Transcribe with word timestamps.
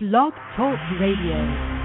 Blog 0.00 0.32
Talk 0.56 0.78
Radio. 0.98 1.77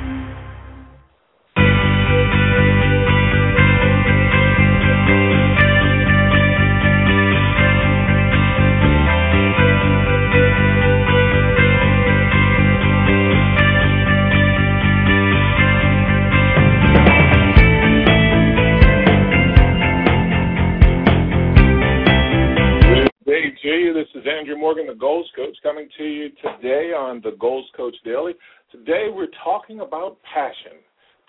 Andrew 24.44 24.58
Morgan, 24.58 24.88
the 24.88 24.94
Goals 24.94 25.30
Coach, 25.38 25.56
coming 25.64 25.88
to 25.98 26.04
you 26.04 26.28
today 26.44 26.92
on 26.92 27.22
the 27.24 27.32
Goals 27.40 27.66
Coach 27.78 27.96
Daily. 28.04 28.34
Today 28.74 29.06
we're 29.10 29.30
talking 29.42 29.80
about 29.80 30.18
passion. 30.34 30.80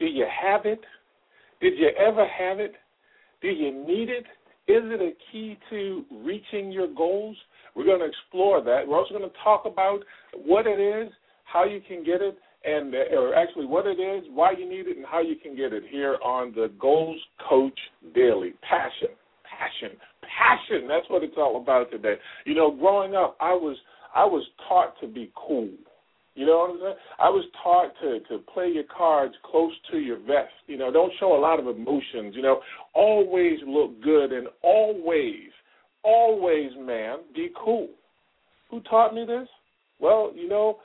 Do 0.01 0.07
you 0.07 0.27
have 0.43 0.67
it? 0.67 0.81
Did 1.61 1.75
you 1.79 1.91
ever 1.97 2.27
have 2.27 2.59
it? 2.59 2.73
Do 3.41 3.47
you 3.47 3.71
need 3.87 4.09
it? 4.09 4.25
Is 4.67 4.83
it 4.83 5.01
a 5.01 5.13
key 5.31 5.57
to 5.71 6.05
reaching 6.25 6.73
your 6.73 6.93
goals? 6.93 7.37
We're 7.77 7.85
going 7.85 8.01
to 8.01 8.07
explore 8.07 8.61
that. 8.65 8.81
We're 8.85 8.99
also 8.99 9.17
going 9.17 9.31
to 9.31 9.37
talk 9.45 9.63
about 9.65 10.01
what 10.45 10.67
it 10.67 10.81
is, 10.81 11.13
how 11.45 11.63
you 11.63 11.81
can 11.87 12.03
get 12.03 12.21
it, 12.21 12.37
and 12.65 12.93
uh, 12.93 13.17
or 13.17 13.33
actually 13.37 13.67
what 13.67 13.87
it 13.87 14.01
is, 14.01 14.25
why 14.33 14.55
you 14.59 14.69
need 14.69 14.89
it, 14.89 14.97
and 14.97 15.07
how 15.07 15.21
you 15.21 15.37
can 15.37 15.55
get 15.55 15.73
it 15.73 15.85
here 15.89 16.19
on 16.21 16.51
the 16.51 16.73
Goals 16.81 17.21
Coach 17.49 17.79
Daily. 18.13 18.55
Passion, 18.69 19.15
passion, 19.45 19.97
passion. 20.39 20.89
That's 20.89 21.09
what 21.09 21.23
it's 21.23 21.37
all 21.37 21.61
about 21.61 21.91
today. 21.91 22.15
You 22.45 22.55
know, 22.55 22.71
growing 22.71 23.15
up, 23.15 23.37
I 23.41 23.53
was 23.53 23.77
I 24.15 24.25
was 24.25 24.45
taught 24.69 24.95
to 25.01 25.07
be 25.07 25.33
cool. 25.35 25.71
You 26.35 26.47
know 26.47 26.59
what 26.59 26.71
I'm 26.71 26.81
saying? 26.81 26.95
I 27.21 27.29
was 27.31 27.45
taught 27.63 27.93
to 28.03 28.21
to 28.29 28.43
play 28.53 28.69
your 28.69 28.85
cards 28.85 29.35
close 29.45 29.73
to 29.93 29.99
your 29.99 30.19
vest. 30.19 30.53
You 30.67 30.77
know, 30.77 30.93
don't 30.93 31.13
show 31.21 31.37
a 31.37 31.41
lot 31.41 31.61
of 31.61 31.67
emotions. 31.67 32.35
You 32.35 32.43
know, 32.43 32.61
always 32.95 33.59
look 33.67 34.03
good 34.03 34.33
and 34.33 34.49
always, 34.63 35.51
always, 36.03 36.71
man, 36.79 37.19
be 37.35 37.51
cool. 37.65 37.89
Who 38.71 38.81
taught 38.81 39.15
me 39.15 39.25
this? 39.25 39.49
Well, 40.01 40.33
you 40.35 40.49
know, 40.49 40.79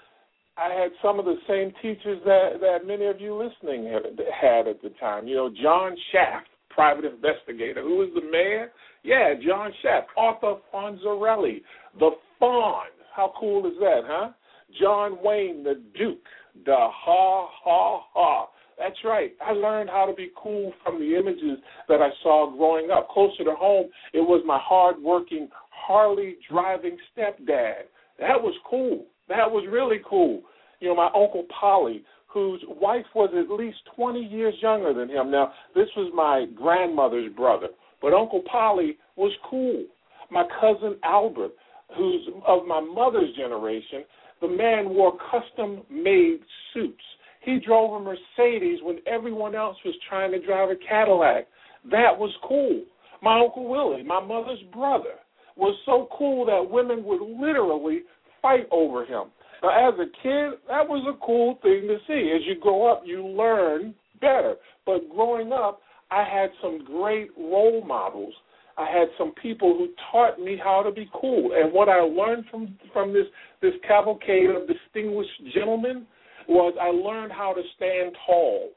I 0.55 0.73
had 0.73 0.91
some 1.01 1.19
of 1.19 1.25
the 1.25 1.37
same 1.47 1.71
teachers 1.81 2.19
that 2.25 2.59
that 2.61 2.85
many 2.85 3.05
of 3.05 3.19
you 3.19 3.33
listening 3.33 3.85
had, 3.85 4.03
had 4.39 4.67
at 4.67 4.81
the 4.81 4.89
time. 4.99 5.27
You 5.27 5.35
know, 5.35 5.49
John 5.49 5.95
Shaft, 6.11 6.47
private 6.69 7.05
investigator. 7.05 7.81
Who 7.81 8.01
is 8.03 8.09
the 8.13 8.21
man? 8.21 8.67
Yeah, 9.03 9.33
John 9.45 9.71
Shaft. 9.81 10.07
Arthur 10.17 10.55
Fonzarelli, 10.73 11.61
the 11.99 12.11
Fonz. 12.41 12.85
How 13.15 13.33
cool 13.39 13.65
is 13.65 13.73
that, 13.79 14.01
huh? 14.05 14.31
John 14.79 15.17
Wayne, 15.23 15.63
the 15.63 15.81
Duke, 15.97 16.19
the 16.65 16.75
ha 16.77 17.47
ha 17.63 18.01
ha. 18.13 18.47
That's 18.77 19.03
right. 19.03 19.33
I 19.45 19.51
learned 19.51 19.89
how 19.89 20.05
to 20.05 20.13
be 20.13 20.31
cool 20.41 20.71
from 20.83 20.99
the 20.99 21.15
images 21.17 21.57
that 21.89 22.01
I 22.01 22.09
saw 22.23 22.55
growing 22.55 22.91
up. 22.91 23.09
Closer 23.09 23.43
to 23.43 23.55
home, 23.55 23.89
it 24.13 24.21
was 24.21 24.41
my 24.45 24.57
hard-working 24.61 25.49
Harley 25.69 26.37
driving 26.49 26.97
stepdad. 27.11 27.89
That 28.19 28.41
was 28.41 28.53
cool. 28.69 29.05
That 29.27 29.51
was 29.51 29.65
really 29.69 29.99
cool. 30.07 30.43
You 30.79 30.89
know, 30.89 30.95
my 30.95 31.07
uncle 31.07 31.45
Polly, 31.59 32.03
whose 32.31 32.63
wife 32.67 33.05
was 33.15 33.31
at 33.35 33.51
least 33.53 33.77
20 33.95 34.19
years 34.19 34.53
younger 34.61 34.93
than 34.93 35.09
him. 35.09 35.31
Now, 35.31 35.51
this 35.75 35.87
was 35.97 36.11
my 36.13 36.45
grandmother's 36.55 37.33
brother, 37.33 37.67
but 38.01 38.13
Uncle 38.13 38.43
Polly 38.49 38.97
was 39.15 39.31
cool. 39.49 39.83
My 40.31 40.43
cousin 40.61 40.97
Albert, 41.03 41.51
who's 41.97 42.29
of 42.47 42.65
my 42.67 42.79
mother's 42.79 43.35
generation, 43.35 44.03
the 44.41 44.47
man 44.47 44.89
wore 44.89 45.17
custom 45.31 45.81
made 45.89 46.39
suits. 46.73 47.03
He 47.41 47.59
drove 47.65 47.99
a 47.99 48.03
Mercedes 48.03 48.79
when 48.83 48.99
everyone 49.07 49.55
else 49.55 49.77
was 49.83 49.95
trying 50.07 50.31
to 50.31 50.45
drive 50.45 50.69
a 50.69 50.75
Cadillac. 50.87 51.47
That 51.85 52.17
was 52.17 52.31
cool. 52.47 52.83
My 53.21 53.39
Uncle 53.39 53.67
Willie, 53.67 54.03
my 54.03 54.23
mother's 54.23 54.61
brother, 54.71 55.15
was 55.55 55.75
so 55.85 56.07
cool 56.17 56.45
that 56.45 56.71
women 56.71 57.03
would 57.03 57.21
literally 57.21 58.03
fight 58.41 58.67
over 58.71 59.05
him. 59.05 59.25
Now, 59.61 59.89
as 59.89 59.95
a 59.99 60.05
kid, 60.23 60.59
that 60.67 60.87
was 60.87 61.05
a 61.07 61.25
cool 61.25 61.59
thing 61.61 61.87
to 61.87 61.97
see. 62.07 62.33
As 62.35 62.41
you 62.47 62.59
grow 62.59 62.91
up, 62.91 63.03
you 63.05 63.25
learn 63.25 63.93
better. 64.21 64.55
But 64.85 65.09
growing 65.09 65.51
up, 65.51 65.81
I 66.11 66.23
had 66.23 66.49
some 66.61 66.83
great 66.85 67.29
role 67.37 67.83
models. 67.85 68.33
I 68.77 68.85
had 68.85 69.09
some 69.17 69.33
people 69.41 69.75
who 69.77 69.89
taught 70.11 70.39
me 70.39 70.57
how 70.61 70.81
to 70.83 70.91
be 70.91 71.09
cool. 71.13 71.51
And 71.53 71.73
what 71.73 71.89
I 71.89 71.99
learned 71.99 72.45
from 72.49 72.77
from 72.93 73.13
this 73.13 73.25
this 73.61 73.73
cavalcade 73.85 74.49
of 74.49 74.67
distinguished 74.67 75.53
gentlemen 75.53 76.07
was 76.47 76.73
I 76.81 76.89
learned 76.89 77.33
how 77.33 77.53
to 77.53 77.61
stand 77.75 78.15
tall 78.25 78.69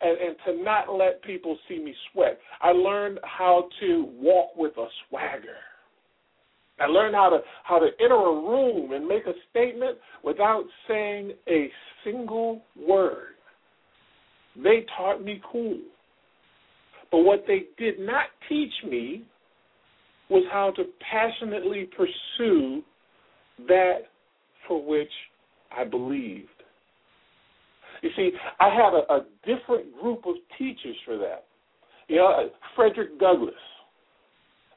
and, 0.00 0.18
and 0.18 0.36
to 0.44 0.64
not 0.64 0.92
let 0.92 1.22
people 1.22 1.56
see 1.68 1.78
me 1.78 1.94
sweat. 2.12 2.38
I 2.60 2.70
learned 2.72 3.20
how 3.22 3.68
to 3.80 4.10
walk 4.18 4.56
with 4.56 4.76
a 4.76 4.86
swagger. 5.08 5.56
I 6.78 6.86
learned 6.86 7.14
how 7.14 7.30
to 7.30 7.38
how 7.64 7.78
to 7.78 7.88
enter 8.00 8.14
a 8.14 8.34
room 8.34 8.92
and 8.92 9.06
make 9.06 9.26
a 9.26 9.32
statement 9.50 9.98
without 10.22 10.64
saying 10.86 11.32
a 11.48 11.70
single 12.04 12.62
word. 12.78 13.34
They 14.62 14.84
taught 14.96 15.22
me 15.24 15.40
cool. 15.50 15.78
But 17.10 17.18
what 17.20 17.44
they 17.46 17.64
did 17.78 17.98
not 17.98 18.26
teach 18.48 18.72
me 18.88 19.24
was 20.28 20.44
how 20.52 20.72
to 20.72 20.84
passionately 21.10 21.88
pursue 21.96 22.82
that 23.68 23.98
for 24.66 24.84
which 24.84 25.10
I 25.76 25.84
believed. 25.84 26.48
You 28.02 28.10
see, 28.16 28.30
I 28.60 28.68
had 28.68 28.92
a, 28.92 29.12
a 29.12 29.26
different 29.44 29.98
group 30.00 30.26
of 30.26 30.34
teachers 30.58 30.96
for 31.04 31.16
that. 31.18 31.44
You 32.08 32.16
know, 32.16 32.50
Frederick 32.74 33.18
Douglass, 33.18 33.54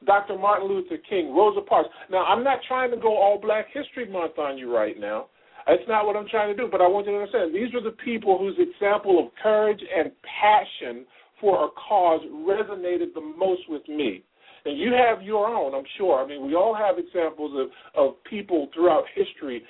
Dr. 0.06 0.38
Martin 0.38 0.68
Luther 0.68 0.96
King, 1.08 1.34
Rosa 1.34 1.60
Parks. 1.60 1.88
Now, 2.10 2.24
I'm 2.24 2.42
not 2.42 2.60
trying 2.66 2.90
to 2.90 2.96
go 2.96 3.16
all 3.16 3.38
Black 3.40 3.66
History 3.72 4.10
Month 4.10 4.38
on 4.38 4.56
you 4.56 4.74
right 4.74 4.98
now. 4.98 5.26
That's 5.66 5.82
not 5.88 6.06
what 6.06 6.16
I'm 6.16 6.28
trying 6.28 6.54
to 6.54 6.60
do, 6.60 6.68
but 6.70 6.80
I 6.80 6.88
want 6.88 7.06
you 7.06 7.12
to 7.12 7.18
understand 7.18 7.54
these 7.54 7.74
are 7.74 7.82
the 7.82 7.96
people 8.02 8.38
whose 8.38 8.56
example 8.58 9.18
of 9.24 9.30
courage 9.42 9.80
and 9.80 10.10
passion 10.40 11.04
for 11.40 11.66
a 11.66 11.68
cause 11.88 12.20
resonated 12.32 13.14
the 13.14 13.20
most 13.20 13.62
with 13.68 13.86
me. 13.88 14.24
And 14.64 14.78
you 14.78 14.92
have 14.92 15.22
your 15.22 15.48
own, 15.48 15.74
I'm 15.74 15.88
sure. 15.96 16.22
I 16.22 16.26
mean, 16.26 16.46
we 16.46 16.54
all 16.54 16.74
have 16.74 16.98
examples 16.98 17.52
of, 17.56 17.68
of 17.94 18.24
people 18.24 18.68
throughout 18.74 19.04
history 19.14 19.62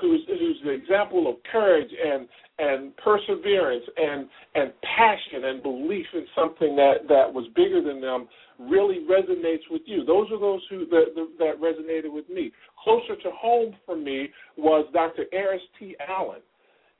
whose 0.00 0.22
whose 0.26 0.56
the 0.64 0.70
example 0.70 1.28
of 1.28 1.36
courage 1.50 1.90
and 1.90 2.28
and 2.58 2.96
perseverance 2.96 3.84
and 3.96 4.28
and 4.54 4.72
passion 4.96 5.44
and 5.44 5.62
belief 5.62 6.06
in 6.14 6.26
something 6.34 6.76
that 6.76 7.08
that 7.08 7.32
was 7.32 7.46
bigger 7.54 7.82
than 7.82 8.00
them 8.00 8.28
really 8.58 9.00
resonates 9.10 9.64
with 9.70 9.82
you. 9.86 10.04
Those 10.04 10.30
are 10.30 10.38
those 10.38 10.60
who 10.70 10.86
that, 10.86 11.28
that 11.38 11.60
resonated 11.60 12.12
with 12.12 12.28
me. 12.28 12.52
Closer 12.82 13.16
to 13.16 13.30
home 13.32 13.74
for 13.84 13.96
me 13.96 14.28
was 14.56 14.86
Dr. 14.92 15.24
Aris 15.32 15.62
T. 15.78 15.96
Allen. 16.08 16.40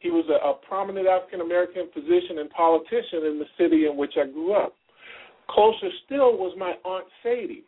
He 0.00 0.10
was 0.10 0.24
a, 0.28 0.46
a 0.46 0.54
prominent 0.66 1.06
African 1.06 1.40
American 1.40 1.88
physician 1.94 2.38
and 2.38 2.50
politician 2.50 3.26
in 3.26 3.38
the 3.38 3.46
city 3.58 3.86
in 3.86 3.96
which 3.96 4.12
I 4.20 4.26
grew 4.26 4.54
up. 4.54 4.74
Closer 5.48 5.88
still 6.06 6.36
was 6.36 6.54
my 6.58 6.74
Aunt 6.84 7.06
Sadie. 7.22 7.64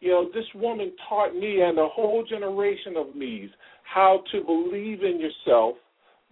You 0.00 0.10
know, 0.10 0.28
this 0.32 0.44
woman 0.54 0.92
taught 1.08 1.34
me 1.34 1.60
and 1.62 1.78
a 1.78 1.88
whole 1.88 2.24
generation 2.28 2.96
of 2.96 3.16
me's 3.16 3.50
how 3.82 4.22
to 4.32 4.42
believe 4.42 5.02
in 5.02 5.20
yourself 5.20 5.76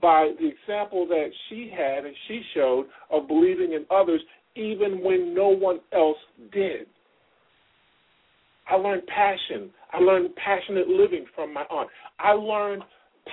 by 0.00 0.32
the 0.38 0.46
example 0.46 1.06
that 1.08 1.30
she 1.48 1.72
had 1.74 2.04
and 2.04 2.14
she 2.28 2.42
showed 2.54 2.86
of 3.10 3.26
believing 3.26 3.72
in 3.72 3.86
others 3.90 4.20
even 4.54 5.02
when 5.02 5.34
no 5.34 5.48
one 5.48 5.80
else 5.92 6.18
did. 6.52 6.86
I 8.68 8.76
learned 8.76 9.06
passion. 9.06 9.70
I 9.92 9.98
learned 9.98 10.34
passionate 10.36 10.88
living 10.88 11.26
from 11.34 11.54
my 11.54 11.62
aunt. 11.70 11.88
I 12.18 12.32
learned 12.32 12.82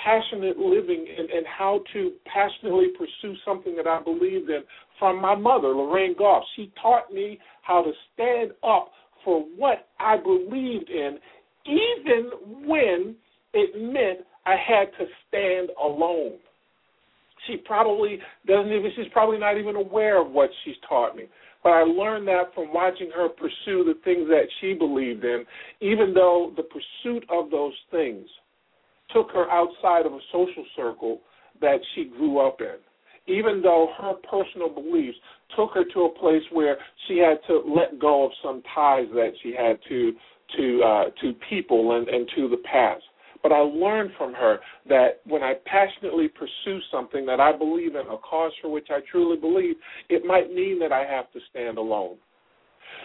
passionate 0.03 0.57
living 0.57 1.05
and, 1.17 1.29
and 1.29 1.45
how 1.45 1.81
to 1.93 2.11
passionately 2.25 2.87
pursue 2.97 3.35
something 3.45 3.75
that 3.75 3.87
I 3.87 4.01
believed 4.01 4.49
in 4.49 4.61
from 4.99 5.21
my 5.21 5.35
mother, 5.35 5.69
Lorraine 5.69 6.15
Goff. 6.17 6.43
She 6.55 6.71
taught 6.81 7.13
me 7.13 7.39
how 7.61 7.83
to 7.83 7.91
stand 8.13 8.51
up 8.63 8.89
for 9.23 9.41
what 9.55 9.87
I 9.99 10.17
believed 10.17 10.89
in, 10.89 11.17
even 11.65 12.67
when 12.67 13.15
it 13.53 13.75
meant 13.75 14.25
I 14.45 14.55
had 14.55 14.85
to 14.99 15.05
stand 15.27 15.69
alone. 15.81 16.33
She 17.47 17.57
probably 17.57 18.19
doesn't 18.47 18.71
even, 18.71 18.91
she's 18.95 19.11
probably 19.11 19.37
not 19.37 19.57
even 19.57 19.75
aware 19.75 20.21
of 20.21 20.31
what 20.31 20.49
she's 20.63 20.75
taught 20.87 21.15
me. 21.15 21.23
But 21.63 21.69
I 21.71 21.83
learned 21.83 22.27
that 22.27 22.53
from 22.53 22.73
watching 22.73 23.09
her 23.15 23.29
pursue 23.29 23.85
the 23.85 23.95
things 24.03 24.27
that 24.27 24.47
she 24.59 24.73
believed 24.73 25.23
in, 25.23 25.45
even 25.79 26.13
though 26.13 26.51
the 26.57 26.63
pursuit 26.63 27.25
of 27.29 27.49
those 27.49 27.73
things 27.89 28.27
took 29.11 29.31
her 29.31 29.49
outside 29.49 30.05
of 30.05 30.13
a 30.13 30.19
social 30.31 30.65
circle 30.75 31.21
that 31.61 31.77
she 31.95 32.05
grew 32.05 32.39
up 32.39 32.59
in. 32.59 32.75
Even 33.33 33.61
though 33.61 33.89
her 33.97 34.13
personal 34.29 34.67
beliefs 34.67 35.17
took 35.55 35.71
her 35.73 35.85
to 35.93 36.01
a 36.01 36.19
place 36.19 36.43
where 36.51 36.77
she 37.07 37.17
had 37.19 37.37
to 37.47 37.63
let 37.73 37.99
go 37.99 38.25
of 38.25 38.31
some 38.43 38.61
ties 38.75 39.07
that 39.13 39.31
she 39.41 39.55
had 39.57 39.79
to 39.87 40.11
to 40.57 40.83
uh, 40.83 41.03
to 41.21 41.33
people 41.49 41.95
and, 41.95 42.09
and 42.09 42.29
to 42.35 42.49
the 42.49 42.57
past. 42.57 43.03
But 43.43 43.51
I 43.51 43.59
learned 43.59 44.11
from 44.17 44.33
her 44.33 44.59
that 44.87 45.19
when 45.25 45.43
I 45.43 45.55
passionately 45.65 46.29
pursue 46.29 46.79
something 46.89 47.25
that 47.25 47.41
I 47.41 47.55
believe 47.55 47.95
in, 47.95 48.07
a 48.07 48.17
cause 48.17 48.53
for 48.61 48.71
which 48.71 48.87
I 48.89 48.99
truly 49.11 49.37
believe, 49.37 49.75
it 50.09 50.23
might 50.25 50.53
mean 50.53 50.79
that 50.79 50.93
I 50.93 51.05
have 51.05 51.31
to 51.33 51.39
stand 51.51 51.77
alone. 51.77 52.15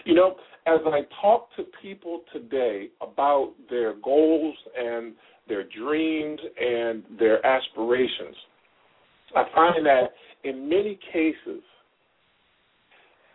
You 0.05 0.15
know, 0.15 0.35
as 0.65 0.79
I 0.85 1.01
talk 1.21 1.49
to 1.57 1.63
people 1.81 2.21
today 2.31 2.87
about 3.01 3.53
their 3.69 3.95
goals 3.95 4.55
and 4.77 5.13
their 5.49 5.63
dreams 5.63 6.39
and 6.59 7.03
their 7.19 7.45
aspirations, 7.45 8.35
I 9.35 9.43
find 9.53 9.85
that 9.85 10.13
in 10.43 10.69
many 10.69 10.97
cases, 11.11 11.61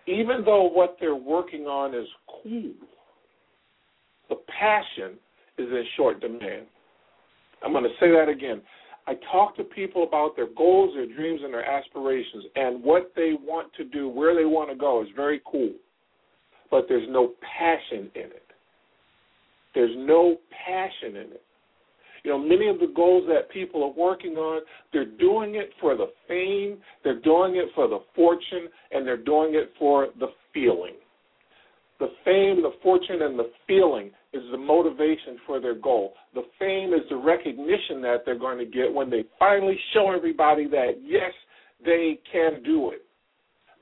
even 0.06 0.42
though 0.44 0.70
what 0.72 0.96
they're 1.00 1.14
working 1.14 1.62
on 1.62 1.94
is 1.94 2.08
cool, 2.42 2.72
the 4.30 4.36
passion 4.58 5.18
is 5.58 5.68
in 5.68 5.84
short 5.96 6.20
demand. 6.20 6.66
I'm 7.62 7.72
going 7.72 7.84
to 7.84 7.90
say 8.00 8.10
that 8.10 8.28
again. 8.28 8.62
I 9.06 9.14
talk 9.30 9.54
to 9.56 9.64
people 9.64 10.04
about 10.04 10.34
their 10.34 10.48
goals, 10.56 10.94
their 10.94 11.06
dreams, 11.06 11.40
and 11.44 11.52
their 11.52 11.64
aspirations, 11.64 12.44
and 12.56 12.82
what 12.82 13.12
they 13.14 13.32
want 13.38 13.72
to 13.74 13.84
do, 13.84 14.08
where 14.08 14.34
they 14.34 14.46
want 14.46 14.70
to 14.70 14.76
go 14.76 15.02
is 15.02 15.08
very 15.14 15.42
cool, 15.44 15.72
but 16.70 16.86
there's 16.88 17.08
no 17.10 17.32
passion 17.58 18.10
in 18.14 18.22
it. 18.22 18.46
There's 19.74 19.94
no 19.96 20.36
passion 20.66 21.16
in 21.16 21.32
it. 21.32 21.42
You 22.22 22.30
know, 22.30 22.38
many 22.38 22.68
of 22.68 22.78
the 22.78 22.90
goals 22.96 23.24
that 23.28 23.50
people 23.50 23.84
are 23.84 23.92
working 23.92 24.36
on, 24.36 24.62
they're 24.94 25.04
doing 25.04 25.56
it 25.56 25.70
for 25.78 25.94
the 25.94 26.06
fame, 26.26 26.78
they're 27.02 27.20
doing 27.20 27.56
it 27.56 27.66
for 27.74 27.86
the 27.86 27.98
fortune, 28.16 28.68
and 28.92 29.06
they're 29.06 29.22
doing 29.22 29.54
it 29.54 29.72
for 29.78 30.08
the 30.18 30.28
feeling. 30.54 30.94
The 32.00 32.08
fame, 32.24 32.62
the 32.62 32.72
fortune, 32.82 33.22
and 33.22 33.38
the 33.38 33.50
feeling 33.66 34.10
is 34.32 34.42
the 34.50 34.58
motivation 34.58 35.38
for 35.46 35.60
their 35.60 35.74
goal. 35.74 36.14
The 36.34 36.42
fame 36.58 36.92
is 36.92 37.02
the 37.08 37.16
recognition 37.16 38.02
that 38.02 38.22
they're 38.26 38.38
going 38.38 38.58
to 38.58 38.66
get 38.66 38.92
when 38.92 39.10
they 39.10 39.24
finally 39.38 39.78
show 39.92 40.10
everybody 40.10 40.66
that, 40.68 40.94
yes, 41.02 41.32
they 41.84 42.18
can 42.32 42.62
do 42.64 42.90
it. 42.90 43.02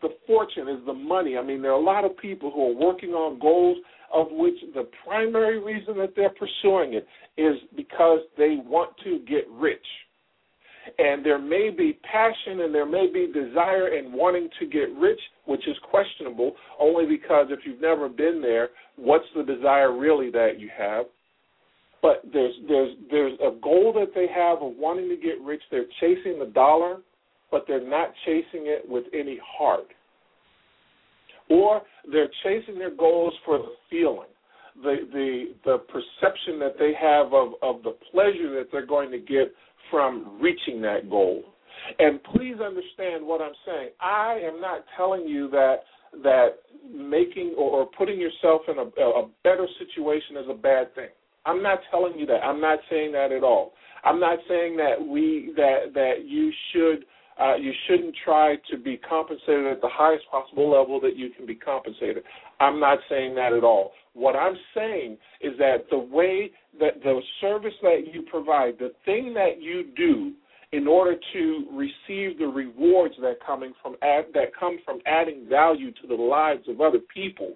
The 0.03 0.11
fortune 0.27 0.69
is 0.69 0.85
the 0.85 0.93
money. 0.93 1.39
I 1.39 1.43
mean, 1.43 1.63
there 1.63 1.71
are 1.73 1.81
a 1.81 1.83
lot 1.83 2.05
of 2.05 2.17
people 2.19 2.51
who 2.51 2.73
are 2.73 2.75
working 2.75 3.11
on 3.11 3.39
goals 3.39 3.79
of 4.13 4.27
which 4.31 4.57
the 4.75 4.89
primary 5.07 5.59
reason 5.59 5.97
that 5.97 6.15
they're 6.15 6.31
pursuing 6.31 6.95
it 6.95 7.07
is 7.39 7.57
because 7.75 8.21
they 8.37 8.59
want 8.65 8.91
to 9.05 9.21
get 9.21 9.49
rich. 9.51 9.87
And 10.99 11.25
there 11.25 11.39
may 11.39 11.71
be 11.71 11.99
passion 12.11 12.61
and 12.61 12.75
there 12.75 12.87
may 12.87 13.07
be 13.13 13.33
desire 13.33 13.97
in 13.97 14.13
wanting 14.13 14.49
to 14.59 14.67
get 14.67 14.93
rich, 14.99 15.21
which 15.47 15.67
is 15.69 15.77
questionable, 15.91 16.53
only 16.81 17.07
because 17.07 17.47
if 17.51 17.61
you've 17.65 17.81
never 17.81 18.09
been 18.09 18.41
there, 18.43 18.71
what's 18.97 19.25
the 19.37 19.43
desire 19.43 19.97
really 19.97 20.31
that 20.31 20.59
you 20.59 20.69
have? 20.77 21.07
But 22.01 22.23
there's 22.33 22.55
there's 22.69 22.97
there's 23.11 23.39
a 23.41 23.53
goal 23.63 23.93
that 23.95 24.13
they 24.15 24.27
have 24.35 24.61
of 24.61 24.73
wanting 24.77 25.09
to 25.09 25.17
get 25.17 25.41
rich. 25.41 25.63
They're 25.71 25.85
chasing 26.01 26.41
the 26.41 26.51
dollar, 26.53 26.97
but 27.53 27.65
they're 27.69 27.89
not 27.89 28.13
chasing 28.25 28.67
it 28.67 28.83
with 28.89 29.05
any 29.15 29.39
heart 29.45 29.87
or 31.53 31.83
they're 32.11 32.31
chasing 32.43 32.79
their 32.79 32.95
goals 32.95 33.35
for 33.45 33.59
the 33.59 33.73
feeling, 33.91 34.29
the 34.83 34.97
the 35.13 35.55
the 35.65 35.79
perception 35.79 36.59
that 36.61 36.77
they 36.79 36.93
have 37.01 37.33
of 37.33 37.55
of 37.63 37.83
the 37.83 37.97
pleasure 38.11 38.55
that 38.57 38.69
they're 38.71 38.87
going 38.87 39.11
to 39.11 39.19
get 39.19 39.53
from 39.91 40.39
reaching 40.41 40.81
that 40.83 41.11
goal. 41.11 41.43
And 41.99 42.23
please 42.23 42.57
understand 42.65 43.27
what 43.27 43.41
I'm 43.41 43.55
saying. 43.67 43.91
I 44.01 44.41
am 44.45 44.61
not 44.61 44.85
telling 44.97 45.27
you 45.27 45.51
that 45.51 45.77
that 46.23 46.49
making 46.93 47.55
or, 47.57 47.71
or 47.71 47.87
putting 47.87 48.21
yourself 48.21 48.63
in 48.69 48.79
a, 48.79 49.03
a 49.03 49.29
better 49.43 49.67
situation 49.79 50.37
is 50.37 50.47
a 50.49 50.55
bad 50.55 50.95
thing. 50.95 51.09
I'm 51.45 51.63
not 51.63 51.81
telling 51.91 52.19
you 52.19 52.27
that. 52.27 52.45
I'm 52.45 52.61
not 52.61 52.79
saying 52.91 53.13
that 53.13 53.33
at 53.33 53.43
all. 53.43 53.73
I'm 54.05 54.21
not 54.21 54.39
saying 54.49 54.77
that 54.77 54.95
we 55.05 55.53
that 55.57 55.95
that 55.95 56.25
you 56.27 56.53
should 56.73 57.05
uh, 57.41 57.57
you 57.57 57.73
shouldn't 57.87 58.15
try 58.25 58.57
to 58.71 58.77
be 58.77 58.97
compensated 58.97 59.67
at 59.67 59.81
the 59.81 59.89
highest 59.91 60.25
possible 60.31 60.71
level 60.71 61.01
that 61.01 61.17
you 61.17 61.31
can 61.31 61.47
be 61.47 61.55
compensated. 61.55 62.23
I'm 62.63 62.79
not 62.79 62.99
saying 63.09 63.35
that 63.35 63.53
at 63.53 63.65
all. 63.65 63.93
What 64.15 64.37
I'm 64.37 64.57
saying 64.75 65.17
is 65.41 65.53
that 65.59 65.87
the 65.91 65.99
way 65.99 66.51
that 66.79 67.03
the 67.03 67.21
service 67.41 67.75
that 67.83 68.05
you 68.13 68.23
provide, 68.31 68.79
the 68.79 68.93
thing 69.05 69.35
that 69.35 69.61
you 69.61 69.87
do 69.97 70.33
in 70.73 70.87
order 70.87 71.17
to 71.33 71.67
receive 71.73 72.39
the 72.39 72.47
rewards 72.47 73.15
that 73.21 73.37
coming 73.45 73.73
from 73.83 73.97
that 74.01 74.55
come 74.59 74.79
from 74.85 75.01
adding 75.07 75.47
value 75.49 75.91
to 75.91 76.07
the 76.07 76.15
lives 76.15 76.63
of 76.69 76.81
other 76.81 77.01
people, 77.13 77.55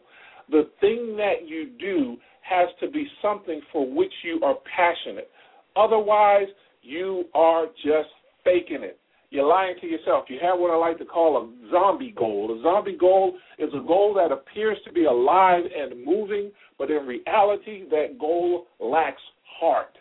the 0.51 0.69
thing 0.81 1.17
that 1.17 1.47
you 1.47 1.71
do 1.79 2.17
has 2.43 2.69
to 2.81 2.91
be 2.91 3.07
something 3.23 3.61
for 3.73 3.89
which 3.89 4.13
you 4.23 4.41
are 4.45 4.57
passionate. 4.77 5.31
Otherwise, 5.77 6.49
you 6.83 7.25
are 7.35 7.67
just 7.85 8.09
faking 8.45 8.83
it. 8.83 8.99
You're 9.37 9.47
lying 9.47 9.75
to 9.83 9.87
yourself. 9.87 10.25
You 10.29 10.39
have 10.41 10.59
what 10.59 10.71
I 10.71 10.79
like 10.79 10.97
to 10.97 11.05
call 11.05 11.37
a 11.37 11.71
zombie 11.71 12.15
goal. 12.17 12.57
A 12.59 12.63
zombie 12.63 12.97
goal 12.99 13.37
is 13.59 13.69
a 13.75 13.87
goal 13.87 14.15
that 14.15 14.33
appears 14.33 14.79
to 14.87 14.93
be 14.95 15.05
alive 15.05 15.65
and 15.77 16.03
moving, 16.07 16.51
but 16.79 16.91
in 16.91 17.07
reality, 17.07 17.85
that 17.91 18.19
goal 18.19 18.65
lacks 18.81 19.21
heart. 19.61 19.99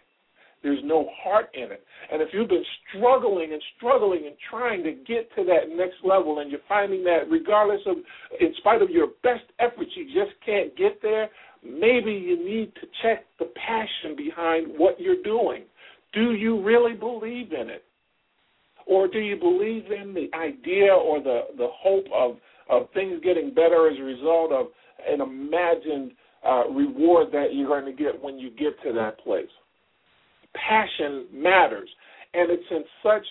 There's 0.63 0.79
no 0.85 1.09
heart 1.21 1.49
in 1.53 1.63
it. 1.63 1.83
And 2.13 2.21
if 2.21 2.29
you've 2.31 2.47
been 2.47 2.63
struggling 2.87 3.51
and 3.51 3.61
struggling 3.75 4.21
and 4.25 4.37
trying 4.49 4.85
to 4.85 4.93
get 4.93 5.29
to 5.35 5.43
that 5.43 5.75
next 5.75 5.97
level, 6.05 6.39
and 6.39 6.49
you're 6.49 6.61
finding 6.69 7.03
that 7.03 7.29
regardless 7.29 7.81
of, 7.87 7.97
in 8.39 8.53
spite 8.59 8.81
of 8.81 8.89
your 8.89 9.07
best 9.21 9.43
efforts, 9.59 9.91
you 9.97 10.05
just 10.05 10.31
can't 10.45 10.77
get 10.77 11.01
there, 11.01 11.27
maybe 11.61 12.13
you 12.13 12.37
need 12.37 12.73
to 12.75 12.87
check 13.03 13.25
the 13.39 13.51
passion 13.67 14.15
behind 14.15 14.67
what 14.77 14.97
you're 14.97 15.21
doing. 15.23 15.63
Do 16.13 16.31
you 16.31 16.63
really 16.63 16.93
believe 16.93 17.51
in 17.51 17.69
it? 17.69 17.83
Or 18.85 19.07
do 19.07 19.19
you 19.19 19.35
believe 19.35 19.85
in 19.91 20.13
the 20.13 20.29
idea 20.37 20.93
or 20.93 21.21
the, 21.21 21.41
the 21.57 21.67
hope 21.71 22.05
of, 22.13 22.37
of 22.69 22.89
things 22.93 23.19
getting 23.23 23.49
better 23.49 23.89
as 23.89 23.97
a 23.99 24.03
result 24.03 24.51
of 24.51 24.67
an 25.07 25.21
imagined 25.21 26.11
uh, 26.47 26.69
reward 26.69 27.27
that 27.31 27.53
you're 27.53 27.67
going 27.67 27.85
to 27.85 28.03
get 28.03 28.21
when 28.21 28.37
you 28.37 28.49
get 28.51 28.81
to 28.83 28.93
that 28.93 29.19
place? 29.19 29.49
Passion 30.53 31.25
matters, 31.33 31.89
and 32.33 32.51
it's 32.51 32.63
in 32.71 32.83
such 33.03 33.25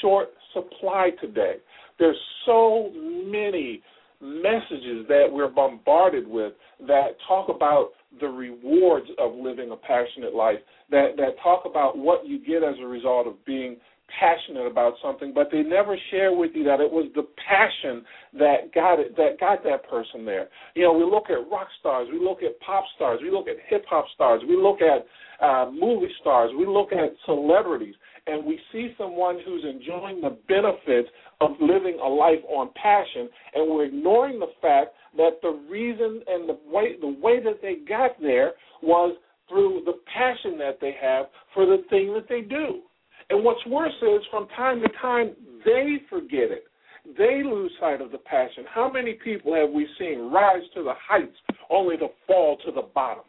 short 0.00 0.28
supply 0.52 1.10
today. 1.20 1.54
There's 1.98 2.18
so 2.46 2.90
many 2.94 3.82
messages 4.20 5.06
that 5.08 5.26
we're 5.30 5.48
bombarded 5.48 6.26
with 6.26 6.52
that 6.86 7.16
talk 7.26 7.48
about 7.48 7.90
the 8.20 8.26
rewards 8.26 9.06
of 9.18 9.34
living 9.34 9.70
a 9.70 9.76
passionate 9.76 10.34
life, 10.34 10.58
that, 10.90 11.16
that 11.16 11.32
talk 11.42 11.64
about 11.66 11.96
what 11.96 12.26
you 12.26 12.38
get 12.38 12.62
as 12.62 12.74
a 12.82 12.86
result 12.86 13.26
of 13.26 13.44
being 13.44 13.76
passionate 14.18 14.66
about 14.66 14.94
something, 15.02 15.32
but 15.34 15.48
they 15.50 15.62
never 15.62 15.96
share 16.10 16.34
with 16.34 16.52
you 16.54 16.64
that 16.64 16.80
it 16.80 16.90
was 16.90 17.06
the 17.14 17.26
passion 17.46 18.04
that 18.38 18.72
got 18.74 18.98
it 18.98 19.16
that 19.16 19.38
got 19.40 19.62
that 19.64 19.88
person 19.88 20.24
there. 20.24 20.48
You 20.74 20.84
know, 20.84 20.92
we 20.92 21.04
look 21.04 21.30
at 21.30 21.50
rock 21.50 21.68
stars, 21.80 22.08
we 22.12 22.18
look 22.18 22.42
at 22.42 22.58
pop 22.60 22.84
stars, 22.96 23.20
we 23.22 23.30
look 23.30 23.48
at 23.48 23.56
hip 23.68 23.84
hop 23.88 24.06
stars, 24.14 24.42
we 24.48 24.56
look 24.56 24.78
at 24.80 25.06
uh, 25.44 25.70
movie 25.70 26.12
stars, 26.20 26.50
we 26.58 26.66
look 26.66 26.92
at 26.92 27.14
celebrities, 27.26 27.94
and 28.26 28.44
we 28.44 28.58
see 28.72 28.94
someone 28.98 29.38
who's 29.44 29.64
enjoying 29.64 30.20
the 30.20 30.36
benefits 30.48 31.08
of 31.40 31.50
living 31.60 31.98
a 32.02 32.08
life 32.08 32.42
on 32.48 32.70
passion, 32.80 33.28
and 33.54 33.70
we're 33.70 33.84
ignoring 33.84 34.38
the 34.38 34.52
fact 34.60 34.94
that 35.16 35.40
the 35.42 35.60
reason 35.70 36.22
and 36.26 36.48
the 36.48 36.58
way 36.66 36.96
the 37.00 37.16
way 37.22 37.42
that 37.42 37.60
they 37.62 37.76
got 37.88 38.20
there 38.20 38.52
was 38.82 39.16
through 39.48 39.82
the 39.86 39.94
passion 40.14 40.58
that 40.58 40.78
they 40.80 40.94
have 41.00 41.26
for 41.54 41.64
the 41.64 41.82
thing 41.88 42.12
that 42.12 42.28
they 42.28 42.42
do. 42.42 42.82
And 43.30 43.44
what's 43.44 43.64
worse 43.66 43.92
is 44.02 44.22
from 44.30 44.48
time 44.56 44.80
to 44.80 44.88
time 45.00 45.34
they 45.64 45.98
forget 46.08 46.50
it. 46.50 46.64
They 47.16 47.42
lose 47.42 47.72
sight 47.80 48.00
of 48.00 48.12
the 48.12 48.18
passion. 48.18 48.64
How 48.72 48.90
many 48.90 49.14
people 49.14 49.54
have 49.54 49.70
we 49.70 49.86
seen 49.98 50.30
rise 50.30 50.62
to 50.74 50.82
the 50.82 50.94
heights 51.08 51.36
only 51.70 51.96
to 51.98 52.08
fall 52.26 52.58
to 52.64 52.72
the 52.72 52.88
bottom? 52.94 53.24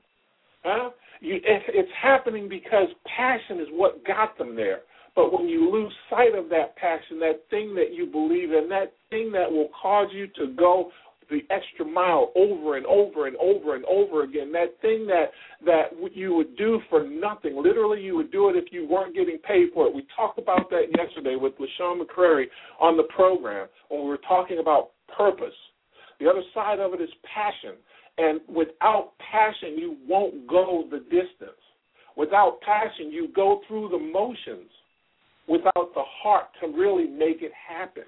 Huh? 0.63 0.89
You, 1.21 1.35
it, 1.35 1.63
it's 1.69 1.91
happening 2.01 2.49
because 2.49 2.87
passion 3.15 3.59
is 3.59 3.67
what 3.71 4.05
got 4.05 4.37
them 4.37 4.55
there. 4.55 4.81
But 5.15 5.33
when 5.33 5.47
you 5.47 5.71
lose 5.71 5.93
sight 6.09 6.35
of 6.35 6.49
that 6.49 6.75
passion, 6.75 7.19
that 7.19 7.43
thing 7.49 7.73
that 7.75 7.93
you 7.93 8.05
believe 8.05 8.51
in, 8.51 8.69
that 8.69 8.93
thing 9.09 9.31
that 9.33 9.51
will 9.51 9.69
cause 9.81 10.07
you 10.13 10.27
to 10.37 10.53
go 10.55 10.91
the 11.29 11.41
extra 11.49 11.85
mile 11.85 12.31
over 12.35 12.77
and 12.77 12.85
over 12.85 13.27
and 13.27 13.35
over 13.37 13.75
and 13.75 13.85
over 13.85 14.23
again. 14.23 14.51
That 14.51 14.79
thing 14.81 15.07
that 15.07 15.31
that 15.65 15.91
you 16.13 16.33
would 16.35 16.57
do 16.57 16.79
for 16.89 17.07
nothing. 17.07 17.61
Literally, 17.61 18.01
you 18.01 18.15
would 18.15 18.31
do 18.31 18.49
it 18.49 18.55
if 18.55 18.71
you 18.71 18.87
weren't 18.87 19.15
getting 19.15 19.37
paid 19.39 19.69
for 19.73 19.87
it. 19.87 19.93
We 19.93 20.05
talked 20.15 20.39
about 20.39 20.69
that 20.69 20.85
yesterday 20.97 21.35
with 21.35 21.53
LaShawn 21.59 22.01
McCrary 22.01 22.45
on 22.79 22.97
the 22.97 23.03
program 23.03 23.67
when 23.89 24.01
we 24.03 24.07
were 24.07 24.19
talking 24.27 24.59
about 24.59 24.91
purpose. 25.15 25.55
The 26.19 26.27
other 26.27 26.43
side 26.53 26.79
of 26.79 26.93
it 26.93 27.01
is 27.01 27.09
passion. 27.33 27.75
And 28.17 28.41
without 28.53 29.11
passion, 29.31 29.77
you 29.77 29.95
won't 30.07 30.47
go 30.47 30.83
the 30.91 30.99
distance. 30.99 31.59
Without 32.17 32.59
passion, 32.61 33.11
you 33.11 33.29
go 33.33 33.61
through 33.67 33.89
the 33.89 33.97
motions 33.97 34.69
without 35.47 35.93
the 35.95 36.03
heart 36.21 36.47
to 36.61 36.67
really 36.67 37.07
make 37.07 37.41
it 37.41 37.51
happen. 37.67 38.03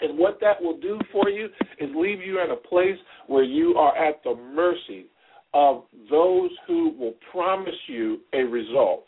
And 0.00 0.18
what 0.18 0.38
that 0.40 0.62
will 0.62 0.78
do 0.78 0.98
for 1.12 1.28
you 1.28 1.46
is 1.78 1.90
leave 1.94 2.20
you 2.20 2.40
in 2.42 2.50
a 2.50 2.56
place 2.56 2.96
where 3.26 3.44
you 3.44 3.74
are 3.74 3.96
at 3.96 4.22
the 4.22 4.34
mercy 4.34 5.06
of 5.54 5.82
those 6.10 6.50
who 6.66 6.94
will 6.98 7.14
promise 7.32 7.74
you 7.88 8.18
a 8.32 8.42
result. 8.42 9.04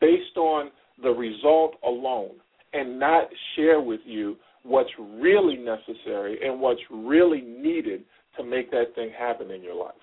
based 0.00 0.36
on 0.36 0.70
the 1.02 1.10
result 1.10 1.74
alone 1.84 2.32
and 2.72 2.98
not 2.98 3.28
share 3.54 3.80
with 3.80 4.00
you 4.04 4.36
what's 4.62 4.90
really 4.98 5.56
necessary 5.56 6.38
and 6.46 6.60
what's 6.60 6.80
really 6.90 7.40
needed 7.40 8.02
to 8.36 8.44
make 8.44 8.70
that 8.70 8.94
thing 8.94 9.10
happen 9.16 9.50
in 9.50 9.62
your 9.62 9.74
life. 9.74 9.94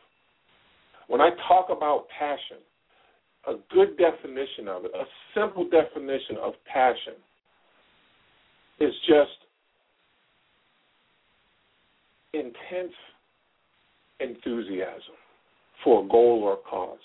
When 1.07 1.21
I 1.21 1.29
talk 1.47 1.67
about 1.69 2.05
passion, 2.17 2.57
a 3.47 3.55
good 3.73 3.97
definition 3.97 4.67
of 4.69 4.85
it, 4.85 4.91
a 4.95 5.03
simple 5.37 5.67
definition 5.69 6.37
of 6.41 6.53
passion, 6.71 7.13
is 8.79 8.93
just 9.07 9.42
intense 12.33 12.93
enthusiasm 14.19 15.15
for 15.83 16.03
a 16.03 16.07
goal 16.07 16.41
or 16.43 16.53
a 16.53 16.69
cause. 16.69 16.99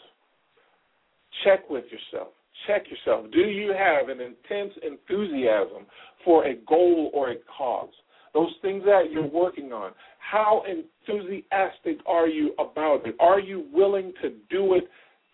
Check 1.45 1.69
with 1.69 1.85
yourself. 1.85 2.33
Check 2.67 2.85
yourself. 2.91 3.31
Do 3.33 3.41
you 3.41 3.73
have 3.73 4.09
an 4.09 4.21
intense 4.21 4.73
enthusiasm 4.83 5.87
for 6.25 6.47
a 6.47 6.57
goal 6.67 7.11
or 7.15 7.31
a 7.31 7.37
cause? 7.57 7.91
Those 8.35 8.53
things 8.63 8.83
that 8.85 9.11
you're 9.11 9.27
working 9.27 9.73
on. 9.73 9.93
How 10.19 10.63
enthusiastic 10.69 11.99
are 12.07 12.27
you 12.27 12.55
about 12.59 13.07
it? 13.07 13.15
Are 13.21 13.41
you 13.41 13.67
willing 13.73 14.13
to 14.23 14.31
do 14.51 14.75
it 14.75 14.85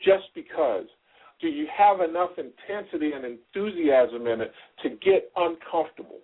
just 0.04 0.24
because? 0.34 0.84
Do 1.40 1.48
you 1.48 1.66
have 1.76 2.00
enough 2.00 2.30
intensity 2.38 3.12
and 3.12 3.24
enthusiasm 3.24 4.26
in 4.26 4.42
it 4.42 4.52
to 4.82 4.90
get 4.90 5.30
uncomfortable? 5.36 6.20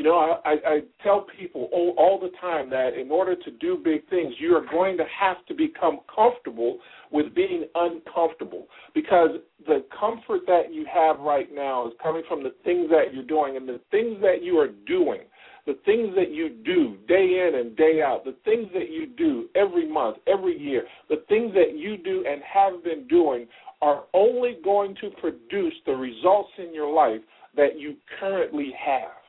You 0.00 0.04
know, 0.04 0.40
I, 0.46 0.52
I 0.66 0.80
tell 1.02 1.26
people 1.38 1.68
all, 1.74 1.94
all 1.98 2.18
the 2.18 2.34
time 2.40 2.70
that 2.70 2.94
in 2.98 3.10
order 3.10 3.36
to 3.36 3.50
do 3.50 3.76
big 3.76 4.08
things, 4.08 4.32
you 4.38 4.56
are 4.56 4.64
going 4.70 4.96
to 4.96 5.04
have 5.04 5.44
to 5.44 5.52
become 5.52 5.98
comfortable 6.08 6.78
with 7.10 7.34
being 7.34 7.66
uncomfortable 7.74 8.66
because 8.94 9.28
the 9.66 9.84
comfort 10.00 10.46
that 10.46 10.72
you 10.72 10.86
have 10.90 11.20
right 11.20 11.48
now 11.52 11.86
is 11.86 11.92
coming 12.02 12.22
from 12.26 12.42
the 12.42 12.54
things 12.64 12.88
that 12.88 13.12
you're 13.12 13.26
doing 13.26 13.58
and 13.58 13.68
the 13.68 13.78
things 13.90 14.16
that 14.22 14.42
you 14.42 14.58
are 14.58 14.70
doing 14.86 15.20
the 15.66 15.78
things 15.84 16.14
that 16.16 16.30
you 16.30 16.48
do 16.64 16.96
day 17.06 17.46
in 17.46 17.60
and 17.60 17.76
day 17.76 18.00
out, 18.02 18.24
the 18.24 18.34
things 18.46 18.68
that 18.72 18.90
you 18.90 19.06
do 19.06 19.50
every 19.54 19.86
month, 19.86 20.16
every 20.26 20.58
year, 20.58 20.84
the 21.10 21.22
things 21.28 21.52
that 21.52 21.76
you 21.76 21.98
do 21.98 22.24
and 22.26 22.40
have 22.42 22.82
been 22.82 23.06
doing 23.06 23.46
are 23.82 24.04
only 24.14 24.56
going 24.64 24.96
to 25.02 25.10
produce 25.20 25.74
the 25.84 25.92
results 25.92 26.48
in 26.56 26.72
your 26.72 26.90
life 26.90 27.20
that 27.54 27.78
you 27.78 27.94
currently 28.18 28.72
have. 28.82 29.19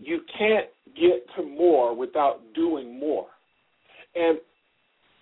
You 0.00 0.20
can't 0.36 0.66
get 0.96 1.26
to 1.36 1.42
more 1.42 1.94
without 1.94 2.40
doing 2.54 2.98
more. 2.98 3.26
And 4.14 4.38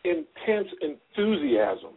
intense 0.05 0.69
enthusiasm, 0.81 1.91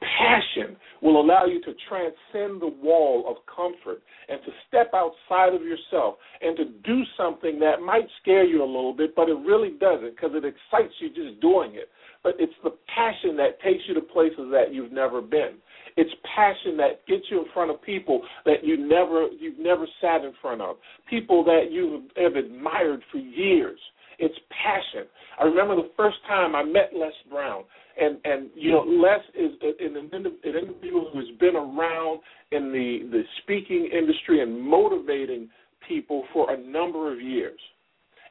passion 0.00 0.76
will 1.02 1.20
allow 1.20 1.46
you 1.46 1.60
to 1.62 1.72
transcend 1.88 2.60
the 2.60 2.72
wall 2.82 3.24
of 3.28 3.36
comfort 3.46 4.02
and 4.28 4.38
to 4.44 4.50
step 4.68 4.92
outside 4.94 5.54
of 5.54 5.62
yourself 5.62 6.16
and 6.42 6.56
to 6.56 6.64
do 6.84 7.02
something 7.16 7.58
that 7.60 7.80
might 7.80 8.06
scare 8.20 8.44
you 8.44 8.62
a 8.62 8.66
little 8.66 8.92
bit, 8.92 9.16
but 9.16 9.28
it 9.28 9.38
really 9.46 9.70
doesn't 9.80 10.14
because 10.14 10.32
it 10.34 10.44
excites 10.44 10.94
you 11.00 11.08
just 11.08 11.40
doing 11.40 11.72
it. 11.74 11.88
But 12.22 12.34
it's 12.38 12.52
the 12.62 12.74
passion 12.94 13.36
that 13.36 13.60
takes 13.62 13.82
you 13.88 13.94
to 13.94 14.00
places 14.00 14.50
that 14.52 14.72
you've 14.72 14.92
never 14.92 15.22
been. 15.22 15.56
It's 15.96 16.10
passion 16.34 16.76
that 16.76 17.06
gets 17.06 17.24
you 17.30 17.40
in 17.40 17.46
front 17.54 17.70
of 17.70 17.80
people 17.82 18.20
that 18.44 18.62
you 18.62 18.76
never 18.76 19.28
you've 19.38 19.58
never 19.58 19.86
sat 20.00 20.24
in 20.24 20.32
front 20.42 20.60
of, 20.60 20.76
people 21.08 21.42
that 21.44 21.70
you 21.70 22.04
have 22.16 22.36
admired 22.36 23.00
for 23.10 23.18
years. 23.18 23.78
It's 24.18 24.34
passion. 24.50 25.06
I 25.38 25.44
remember 25.44 25.76
the 25.76 25.90
first 25.96 26.16
time 26.26 26.54
I 26.54 26.62
met 26.64 26.90
Les 26.94 27.12
Brown, 27.30 27.64
and 28.00 28.18
and 28.24 28.50
you 28.54 28.72
know 28.72 28.84
Les 28.86 29.20
is 29.34 29.52
an, 29.62 29.96
an 29.96 30.56
individual 30.56 31.10
who's 31.12 31.30
been 31.38 31.56
around 31.56 32.20
in 32.52 32.72
the 32.72 33.08
the 33.10 33.22
speaking 33.42 33.88
industry 33.92 34.42
and 34.42 34.60
motivating 34.60 35.48
people 35.86 36.24
for 36.32 36.50
a 36.52 36.58
number 36.58 37.12
of 37.12 37.20
years. 37.20 37.60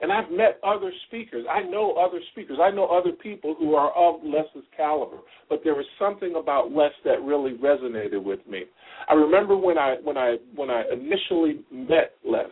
And 0.02 0.12
I've 0.12 0.30
met 0.30 0.60
other 0.64 0.92
speakers. 1.08 1.46
I 1.50 1.62
know 1.64 1.94
other 1.94 2.20
speakers. 2.32 2.58
I 2.62 2.70
know 2.70 2.86
other 2.88 3.12
people 3.12 3.56
who 3.58 3.76
are 3.76 3.92
of 3.92 4.22
Les's 4.24 4.68
caliber. 4.76 5.18
But 5.50 5.62
there 5.64 5.74
was 5.74 5.86
something 5.98 6.36
about 6.38 6.72
Les 6.72 6.92
that 7.06 7.22
really 7.22 7.54
resonated 7.54 8.24
with 8.24 8.40
me. 8.48 8.64
I 9.10 9.14
remember 9.14 9.56
when 9.56 9.78
I 9.78 9.96
when 10.04 10.18
I 10.18 10.36
when 10.56 10.70
I 10.70 10.84
initially 10.92 11.62
met 11.72 12.14
Les, 12.26 12.50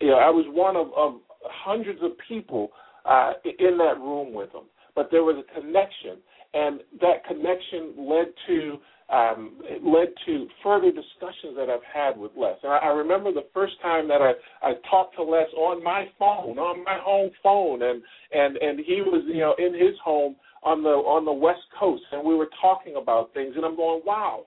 you 0.00 0.08
know, 0.08 0.18
I 0.18 0.30
was 0.30 0.44
one 0.48 0.76
of, 0.76 0.88
of 0.96 1.20
hundreds 1.44 2.00
of 2.02 2.12
people 2.28 2.70
uh, 3.04 3.32
in 3.44 3.78
that 3.78 3.98
room 3.98 4.32
with 4.32 4.50
him. 4.50 4.64
But 4.94 5.08
there 5.10 5.24
was 5.24 5.36
a 5.36 5.60
connection, 5.60 6.18
and 6.54 6.80
that 7.00 7.24
connection 7.26 7.94
led 7.98 8.26
to 8.46 8.78
um, 9.10 9.60
it 9.64 9.84
led 9.84 10.14
to 10.24 10.46
further 10.62 10.90
discussions 10.90 11.56
that 11.56 11.68
I've 11.68 11.84
had 11.92 12.16
with 12.18 12.32
Les. 12.36 12.56
And 12.62 12.72
I, 12.72 12.78
I 12.78 12.88
remember 12.88 13.32
the 13.32 13.46
first 13.52 13.74
time 13.82 14.08
that 14.08 14.22
I, 14.22 14.32
I 14.66 14.72
talked 14.90 15.16
to 15.16 15.22
Les 15.22 15.46
on 15.56 15.84
my 15.84 16.06
phone, 16.18 16.58
on 16.58 16.82
my 16.84 16.98
home 17.02 17.30
phone, 17.42 17.82
and 17.82 18.02
and 18.32 18.56
and 18.56 18.78
he 18.78 19.02
was 19.02 19.22
you 19.26 19.40
know 19.40 19.54
in 19.58 19.74
his 19.74 19.94
home 20.02 20.36
on 20.62 20.82
the 20.82 20.88
on 20.88 21.24
the 21.24 21.32
West 21.32 21.66
Coast, 21.78 22.02
and 22.12 22.24
we 22.24 22.34
were 22.34 22.48
talking 22.60 22.96
about 22.96 23.34
things, 23.34 23.54
and 23.56 23.64
I'm 23.64 23.76
going, 23.76 24.00
wow, 24.06 24.46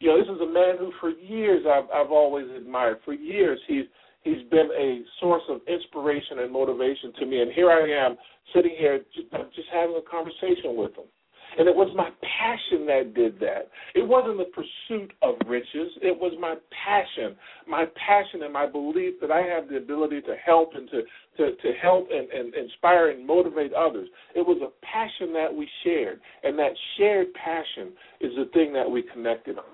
you 0.00 0.08
know, 0.08 0.18
this 0.18 0.28
is 0.28 0.40
a 0.40 0.52
man 0.52 0.76
who 0.78 0.92
for 1.00 1.10
years 1.10 1.64
I've 1.66 1.88
I've 1.94 2.10
always 2.10 2.46
admired. 2.50 2.98
For 3.04 3.14
years 3.14 3.60
he's 3.68 3.84
he's 4.24 4.42
been 4.50 4.68
a 4.76 5.02
source 5.20 5.42
of 5.48 5.60
inspiration 5.68 6.40
and 6.40 6.52
motivation 6.52 7.12
to 7.20 7.26
me, 7.26 7.40
and 7.40 7.52
here 7.52 7.70
I 7.70 8.06
am 8.06 8.16
sitting 8.54 8.74
here 8.76 9.00
just, 9.14 9.30
just 9.54 9.68
having 9.72 9.96
a 9.96 10.10
conversation 10.10 10.76
with 10.76 10.92
him. 10.96 11.04
And 11.56 11.68
it 11.68 11.76
was 11.76 11.88
my 11.94 12.10
passion 12.20 12.84
that 12.86 13.14
did 13.14 13.38
that. 13.38 13.70
It 13.94 14.06
wasn't 14.06 14.38
the 14.38 14.50
pursuit 14.50 15.12
of 15.22 15.36
riches. 15.46 15.92
It 16.02 16.18
was 16.18 16.32
my 16.40 16.56
passion, 16.84 17.36
my 17.68 17.84
passion 17.94 18.42
and 18.42 18.52
my 18.52 18.66
belief 18.66 19.14
that 19.20 19.30
I 19.30 19.42
have 19.42 19.68
the 19.68 19.76
ability 19.76 20.20
to 20.22 20.34
help 20.44 20.72
and 20.74 20.90
to, 20.90 21.02
to, 21.36 21.54
to 21.54 21.72
help 21.80 22.08
and, 22.10 22.28
and 22.30 22.54
inspire 22.54 23.10
and 23.10 23.24
motivate 23.24 23.72
others. 23.72 24.08
It 24.34 24.40
was 24.40 24.58
a 24.62 24.84
passion 24.84 25.32
that 25.34 25.54
we 25.54 25.68
shared. 25.84 26.18
And 26.42 26.58
that 26.58 26.72
shared 26.98 27.28
passion 27.34 27.92
is 28.20 28.32
the 28.36 28.50
thing 28.52 28.72
that 28.72 28.90
we 28.90 29.04
connected 29.12 29.56
on. 29.56 29.64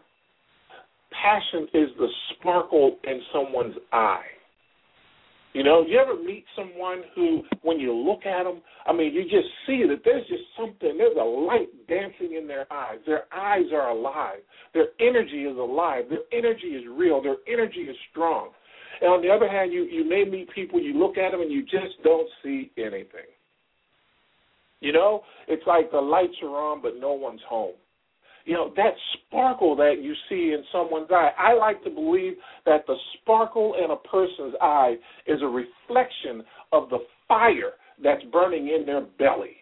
Passion 1.11 1.67
is 1.73 1.89
the 1.99 2.09
sparkle 2.35 2.99
in 3.05 3.21
someone's 3.33 3.77
eye 3.91 4.21
you 5.53 5.65
know, 5.65 5.85
you 5.87 5.99
ever 5.99 6.15
meet 6.23 6.45
someone 6.55 7.03
who, 7.15 7.43
when 7.63 7.81
you 7.81 7.93
look 7.93 8.25
at 8.25 8.45
them, 8.45 8.63
I 8.87 8.93
mean, 8.93 9.13
you 9.13 9.25
just 9.25 9.49
see 9.67 9.85
that 9.89 10.03
there's 10.05 10.27
just 10.29 10.45
something, 10.57 10.97
there's 10.97 11.17
a 11.21 11.25
light 11.25 11.69
dancing 11.89 12.37
in 12.37 12.47
their 12.47 12.73
eyes. 12.73 12.99
Their 13.05 13.25
eyes 13.35 13.67
are 13.73 13.91
alive. 13.91 14.39
Their 14.75 14.89
energy 15.01 15.45
is 15.45 15.57
alive. 15.57 16.05
Their 16.09 16.21
energy 16.33 16.69
is 16.69 16.85
real. 16.89 17.21
Their 17.21 17.37
energy 17.49 17.81
is 17.81 17.97
strong. 18.11 18.51
And 19.01 19.11
on 19.11 19.23
the 19.23 19.31
other 19.31 19.49
hand, 19.49 19.73
you, 19.73 19.85
you 19.85 20.09
may 20.09 20.25
meet 20.25 20.51
people, 20.55 20.81
you 20.81 20.95
look 20.95 21.19
at 21.19 21.33
them, 21.33 21.41
and 21.41 21.51
you 21.51 21.63
just 21.63 22.01
don't 22.05 22.29
see 22.45 22.71
anything. 22.77 23.31
You 24.81 24.93
know, 24.93 25.23
it's 25.49 25.67
like 25.67 25.91
the 25.91 26.01
lights 26.01 26.37
are 26.43 26.49
on, 26.49 26.81
but 26.81 26.93
no 26.99 27.13
one's 27.13 27.43
home 27.49 27.75
you 28.45 28.55
know, 28.55 28.73
that 28.77 28.93
sparkle 29.15 29.77
that 29.77 29.97
you 30.01 30.15
see 30.29 30.53
in 30.53 30.63
someone's 30.73 31.11
eye. 31.11 31.31
I 31.39 31.55
like 31.55 31.83
to 31.85 31.91
believe 31.91 32.35
that 32.67 32.87
the 32.87 32.97
sparkle 33.21 33.75
in 33.83 33.91
a 33.91 33.97
person's 33.97 34.55
eye 34.61 34.97
is 35.27 35.41
a 35.43 35.47
reflection 35.47 36.43
of 36.73 36.89
the 36.91 36.99
fire 37.29 37.73
that's 38.03 38.23
burning 38.33 38.69
in 38.69 38.87
their 38.87 39.03
belly. 39.19 39.57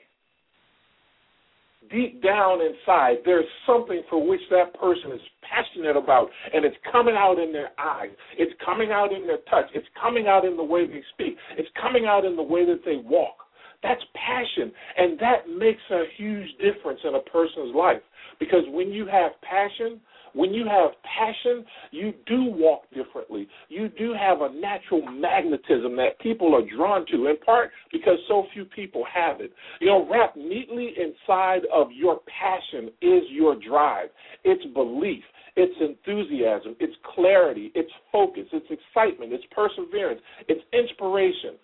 Deep 1.90 2.22
down 2.22 2.60
inside, 2.60 3.16
there's 3.24 3.46
something 3.66 4.02
for 4.10 4.26
which 4.26 4.42
that 4.50 4.78
person 4.78 5.10
is 5.12 5.20
passionate 5.40 5.96
about, 5.96 6.28
and 6.52 6.64
it's 6.64 6.76
coming 6.92 7.14
out 7.16 7.38
in 7.38 7.50
their 7.50 7.70
eyes. 7.78 8.10
It's 8.36 8.52
coming 8.64 8.90
out 8.92 9.10
in 9.10 9.26
their 9.26 9.38
touch. 9.50 9.70
It's 9.74 9.86
coming 10.00 10.26
out 10.26 10.44
in 10.44 10.56
the 10.56 10.62
way 10.62 10.86
they 10.86 11.02
speak. 11.14 11.36
It's 11.56 11.68
coming 11.80 12.04
out 12.04 12.26
in 12.26 12.36
the 12.36 12.42
way 12.42 12.66
that 12.66 12.80
they 12.84 12.96
walk. 12.96 13.36
That's 13.82 14.02
passion, 14.14 14.72
and 14.96 15.18
that 15.20 15.48
makes 15.48 15.82
a 15.90 16.04
huge 16.16 16.48
difference 16.58 17.00
in 17.04 17.14
a 17.14 17.20
person's 17.20 17.74
life. 17.74 18.02
Because 18.40 18.64
when 18.68 18.88
you 18.88 19.06
have 19.06 19.32
passion, 19.42 20.00
when 20.34 20.52
you 20.52 20.66
have 20.66 20.90
passion, 21.02 21.64
you 21.90 22.12
do 22.26 22.44
walk 22.44 22.82
differently. 22.94 23.48
You 23.68 23.88
do 23.88 24.14
have 24.14 24.40
a 24.42 24.52
natural 24.52 25.02
magnetism 25.02 25.96
that 25.96 26.18
people 26.20 26.54
are 26.54 26.76
drawn 26.76 27.06
to, 27.06 27.28
in 27.28 27.36
part 27.38 27.70
because 27.92 28.18
so 28.28 28.44
few 28.52 28.64
people 28.64 29.04
have 29.12 29.40
it. 29.40 29.52
You 29.80 29.88
know, 29.88 30.08
wrapped 30.10 30.36
neatly 30.36 30.94
inside 30.96 31.62
of 31.72 31.88
your 31.92 32.20
passion 32.40 32.90
is 33.00 33.22
your 33.30 33.56
drive, 33.56 34.08
it's 34.44 34.64
belief, 34.74 35.24
it's 35.56 35.74
enthusiasm, 35.80 36.76
it's 36.78 36.94
clarity, 37.14 37.72
it's 37.74 37.90
focus, 38.12 38.44
it's 38.52 38.66
excitement, 38.70 39.32
it's 39.32 39.44
perseverance, 39.50 40.20
it's 40.48 40.62
inspiration. 40.72 41.54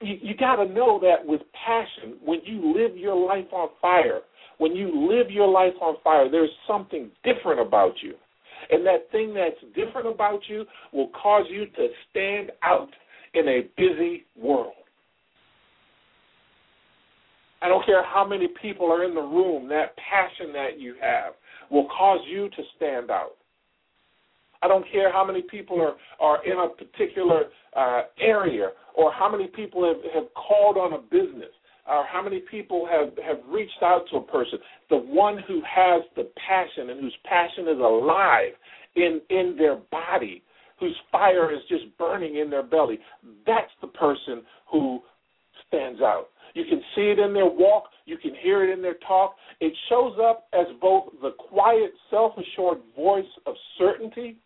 You, 0.00 0.16
you 0.22 0.36
got 0.36 0.56
to 0.56 0.66
know 0.66 0.98
that 1.00 1.24
with 1.24 1.40
passion, 1.66 2.16
when 2.24 2.40
you 2.44 2.74
live 2.76 2.96
your 2.96 3.16
life 3.26 3.52
on 3.52 3.68
fire, 3.80 4.20
when 4.58 4.76
you 4.76 5.08
live 5.10 5.30
your 5.30 5.48
life 5.48 5.74
on 5.80 5.96
fire, 6.04 6.30
there's 6.30 6.50
something 6.66 7.10
different 7.24 7.60
about 7.60 7.92
you. 8.02 8.14
And 8.70 8.84
that 8.86 9.10
thing 9.10 9.34
that's 9.34 9.56
different 9.74 10.06
about 10.06 10.40
you 10.48 10.64
will 10.92 11.10
cause 11.22 11.46
you 11.48 11.66
to 11.66 11.88
stand 12.10 12.52
out 12.62 12.90
in 13.34 13.48
a 13.48 13.62
busy 13.76 14.24
world. 14.40 14.72
I 17.62 17.68
don't 17.68 17.84
care 17.84 18.04
how 18.04 18.26
many 18.26 18.48
people 18.60 18.90
are 18.90 19.04
in 19.04 19.14
the 19.14 19.20
room, 19.20 19.68
that 19.68 19.94
passion 19.96 20.52
that 20.52 20.78
you 20.78 20.94
have 21.00 21.34
will 21.70 21.88
cause 21.88 22.20
you 22.28 22.48
to 22.50 22.62
stand 22.76 23.10
out. 23.10 23.36
I 24.62 24.68
don't 24.68 24.84
care 24.92 25.12
how 25.12 25.24
many 25.24 25.42
people 25.42 25.80
are, 25.80 25.94
are 26.20 26.44
in 26.44 26.58
a 26.58 26.68
particular 26.68 27.44
uh, 27.74 28.02
area 28.20 28.70
or 28.94 29.12
how 29.12 29.30
many 29.30 29.46
people 29.46 29.86
have, 29.86 30.02
have 30.14 30.34
called 30.34 30.76
on 30.76 30.92
a 30.92 30.98
business 30.98 31.50
or 31.88 32.04
how 32.06 32.22
many 32.22 32.40
people 32.50 32.86
have, 32.90 33.16
have 33.24 33.38
reached 33.48 33.82
out 33.82 34.04
to 34.10 34.18
a 34.18 34.22
person. 34.22 34.58
The 34.90 34.98
one 34.98 35.38
who 35.46 35.62
has 35.66 36.02
the 36.14 36.30
passion 36.46 36.90
and 36.90 37.00
whose 37.00 37.16
passion 37.24 37.68
is 37.68 37.78
alive 37.78 38.52
in, 38.96 39.20
in 39.30 39.56
their 39.56 39.76
body, 39.90 40.42
whose 40.78 40.96
fire 41.10 41.52
is 41.52 41.60
just 41.68 41.84
burning 41.98 42.36
in 42.36 42.50
their 42.50 42.62
belly, 42.62 42.98
that's 43.46 43.72
the 43.80 43.88
person 43.88 44.42
who 44.70 45.00
stands 45.68 46.00
out. 46.00 46.28
You 46.54 46.64
can 46.64 46.80
see 46.94 47.02
it 47.02 47.18
in 47.18 47.32
their 47.32 47.46
walk, 47.46 47.84
you 48.06 48.18
can 48.18 48.32
hear 48.42 48.68
it 48.68 48.72
in 48.72 48.82
their 48.82 48.96
talk. 49.06 49.36
It 49.60 49.72
shows 49.88 50.16
up 50.20 50.48
as 50.52 50.66
both 50.80 51.04
the 51.22 51.30
quiet, 51.38 51.92
self 52.10 52.32
assured 52.36 52.78
voice 52.96 53.24
of 53.46 53.54
certainty 53.78 54.36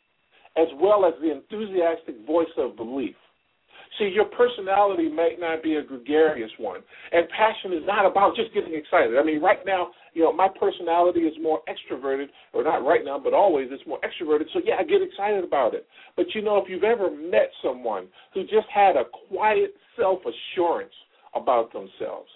as 0.56 0.68
well 0.80 1.04
as 1.04 1.14
the 1.20 1.32
enthusiastic 1.32 2.26
voice 2.26 2.52
of 2.56 2.76
belief. 2.76 3.16
See, 3.98 4.10
your 4.12 4.24
personality 4.24 5.08
may 5.08 5.36
not 5.38 5.62
be 5.62 5.76
a 5.76 5.82
gregarious 5.82 6.50
one, 6.58 6.80
and 7.12 7.28
passion 7.28 7.72
is 7.72 7.86
not 7.86 8.04
about 8.10 8.34
just 8.34 8.52
getting 8.52 8.74
excited. 8.74 9.16
I 9.16 9.22
mean, 9.22 9.40
right 9.40 9.60
now, 9.64 9.90
you 10.14 10.22
know, 10.22 10.32
my 10.32 10.48
personality 10.48 11.20
is 11.20 11.34
more 11.40 11.60
extroverted, 11.68 12.26
or 12.52 12.64
not 12.64 12.84
right 12.84 13.04
now, 13.04 13.20
but 13.22 13.32
always 13.34 13.68
it's 13.70 13.86
more 13.86 14.00
extroverted. 14.00 14.46
So 14.52 14.60
yeah, 14.64 14.74
I 14.80 14.84
get 14.84 15.00
excited 15.00 15.44
about 15.44 15.74
it. 15.74 15.86
But 16.16 16.26
you 16.34 16.42
know, 16.42 16.56
if 16.58 16.68
you've 16.68 16.82
ever 16.82 17.08
met 17.10 17.50
someone 17.62 18.08
who 18.32 18.42
just 18.42 18.66
had 18.72 18.96
a 18.96 19.04
quiet 19.28 19.74
self 19.96 20.20
assurance 20.22 20.94
about 21.36 21.72
themselves, 21.72 22.30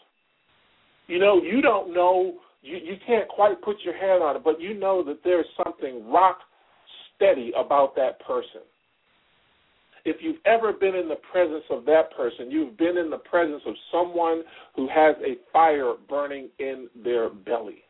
you 1.08 1.18
know, 1.18 1.42
you 1.42 1.60
don't 1.60 1.92
know, 1.92 2.34
you 2.62 2.76
you 2.76 2.96
can't 3.04 3.28
quite 3.28 3.60
put 3.62 3.76
your 3.84 3.98
hand 3.98 4.22
on 4.22 4.36
it, 4.36 4.44
but 4.44 4.60
you 4.60 4.74
know 4.74 5.02
that 5.02 5.20
there's 5.24 5.46
something 5.64 6.08
rock 6.08 6.38
steady 7.18 7.52
about 7.56 7.94
that 7.96 8.20
person. 8.20 8.62
If 10.04 10.16
you've 10.20 10.40
ever 10.46 10.72
been 10.72 10.94
in 10.94 11.08
the 11.08 11.20
presence 11.30 11.64
of 11.70 11.84
that 11.84 12.16
person, 12.16 12.50
you've 12.50 12.78
been 12.78 12.96
in 12.96 13.10
the 13.10 13.18
presence 13.18 13.62
of 13.66 13.74
someone 13.92 14.42
who 14.74 14.88
has 14.88 15.16
a 15.20 15.36
fire 15.52 15.94
burning 16.08 16.48
in 16.58 16.88
their 17.04 17.28
belly. 17.28 17.82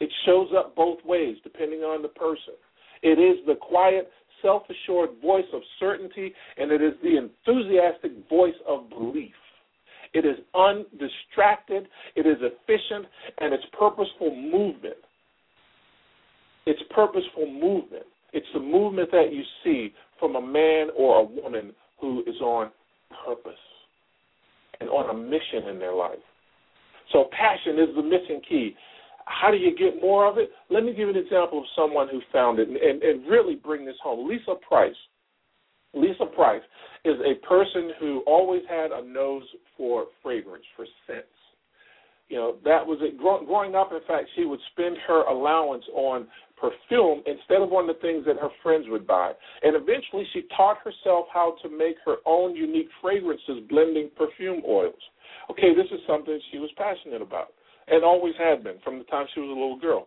It 0.00 0.10
shows 0.26 0.48
up 0.56 0.74
both 0.74 0.98
ways 1.04 1.36
depending 1.42 1.80
on 1.80 2.02
the 2.02 2.08
person. 2.08 2.54
It 3.02 3.18
is 3.18 3.44
the 3.46 3.54
quiet, 3.54 4.10
self 4.42 4.64
assured 4.68 5.10
voice 5.22 5.46
of 5.54 5.62
certainty, 5.78 6.34
and 6.58 6.70
it 6.70 6.82
is 6.82 6.94
the 7.02 7.16
enthusiastic 7.16 8.12
voice 8.28 8.54
of 8.66 8.90
belief. 8.90 9.32
It 10.12 10.26
is 10.26 10.36
undistracted, 10.54 11.88
it 12.16 12.26
is 12.26 12.36
efficient, 12.40 13.06
and 13.38 13.54
it's 13.54 13.64
purposeful 13.78 14.36
movement. 14.36 14.96
It's 16.66 16.82
purposeful 16.90 17.50
movement. 17.50 18.04
It's 18.32 18.46
the 18.54 18.60
movement 18.60 19.10
that 19.12 19.32
you 19.32 19.42
see 19.64 19.92
from 20.18 20.36
a 20.36 20.40
man 20.40 20.88
or 20.96 21.20
a 21.20 21.24
woman 21.24 21.72
who 22.00 22.20
is 22.26 22.40
on 22.40 22.70
purpose 23.26 23.52
and 24.80 24.88
on 24.88 25.10
a 25.10 25.18
mission 25.18 25.68
in 25.70 25.78
their 25.78 25.94
life. 25.94 26.18
So 27.12 27.28
passion 27.30 27.78
is 27.78 27.94
the 27.94 28.02
missing 28.02 28.40
key. 28.48 28.74
How 29.26 29.50
do 29.50 29.56
you 29.56 29.76
get 29.76 30.00
more 30.00 30.28
of 30.28 30.38
it? 30.38 30.50
Let 30.70 30.84
me 30.84 30.94
give 30.94 31.08
an 31.08 31.16
example 31.16 31.58
of 31.58 31.64
someone 31.76 32.08
who 32.08 32.20
found 32.32 32.58
it 32.58 32.68
and, 32.68 32.76
and, 32.76 33.02
and 33.02 33.28
really 33.28 33.54
bring 33.54 33.84
this 33.84 33.96
home. 34.02 34.28
Lisa 34.28 34.54
Price. 34.66 34.94
Lisa 35.94 36.24
Price 36.34 36.62
is 37.04 37.16
a 37.20 37.46
person 37.46 37.92
who 38.00 38.22
always 38.26 38.62
had 38.68 38.90
a 38.92 39.04
nose 39.04 39.44
for 39.76 40.06
fragrance, 40.22 40.64
for 40.74 40.86
scents. 41.06 41.26
You 42.32 42.38
know, 42.38 42.56
that 42.64 42.80
was 42.80 42.96
it. 43.04 43.18
Growing 43.20 43.74
up, 43.74 43.92
in 43.92 44.00
fact, 44.08 44.24
she 44.34 44.46
would 44.46 44.58
spend 44.72 44.96
her 45.06 45.28
allowance 45.28 45.84
on 45.92 46.26
perfume 46.56 47.20
instead 47.26 47.60
of 47.60 47.68
on 47.76 47.86
the 47.86 47.92
things 48.00 48.24
that 48.24 48.40
her 48.40 48.48
friends 48.62 48.86
would 48.88 49.06
buy. 49.06 49.32
And 49.62 49.76
eventually 49.76 50.24
she 50.32 50.48
taught 50.56 50.78
herself 50.80 51.26
how 51.28 51.56
to 51.62 51.68
make 51.68 51.96
her 52.06 52.24
own 52.24 52.56
unique 52.56 52.88
fragrances 53.02 53.60
blending 53.68 54.08
perfume 54.16 54.62
oils. 54.66 54.96
Okay, 55.50 55.76
this 55.76 55.84
is 55.92 56.00
something 56.08 56.40
she 56.50 56.56
was 56.56 56.70
passionate 56.78 57.20
about 57.20 57.52
and 57.88 58.02
always 58.02 58.32
had 58.38 58.64
been 58.64 58.78
from 58.82 58.96
the 58.96 59.04
time 59.04 59.26
she 59.34 59.40
was 59.40 59.50
a 59.50 59.52
little 59.52 59.78
girl. 59.78 60.06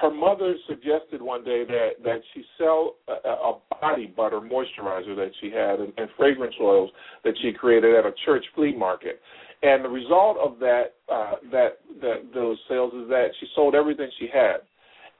Her 0.00 0.10
mother 0.10 0.54
suggested 0.66 1.22
one 1.22 1.44
day 1.44 1.64
that 1.66 2.02
that 2.02 2.20
she 2.34 2.42
sell 2.58 2.96
a, 3.06 3.28
a 3.28 3.58
body 3.80 4.06
butter 4.06 4.40
moisturizer 4.40 5.14
that 5.14 5.30
she 5.40 5.50
had 5.50 5.78
and, 5.78 5.92
and 5.98 6.08
fragrance 6.16 6.54
oils 6.60 6.90
that 7.22 7.34
she 7.42 7.52
created 7.52 7.94
at 7.94 8.06
a 8.06 8.12
church 8.24 8.44
flea 8.54 8.74
market. 8.74 9.20
And 9.62 9.84
the 9.84 9.88
result 9.88 10.38
of 10.38 10.58
that 10.60 10.94
uh, 11.12 11.34
that 11.52 11.78
that 12.00 12.32
those 12.34 12.58
sales 12.68 12.92
is 12.94 13.08
that 13.08 13.28
she 13.40 13.46
sold 13.54 13.74
everything 13.74 14.10
she 14.18 14.28
had 14.32 14.60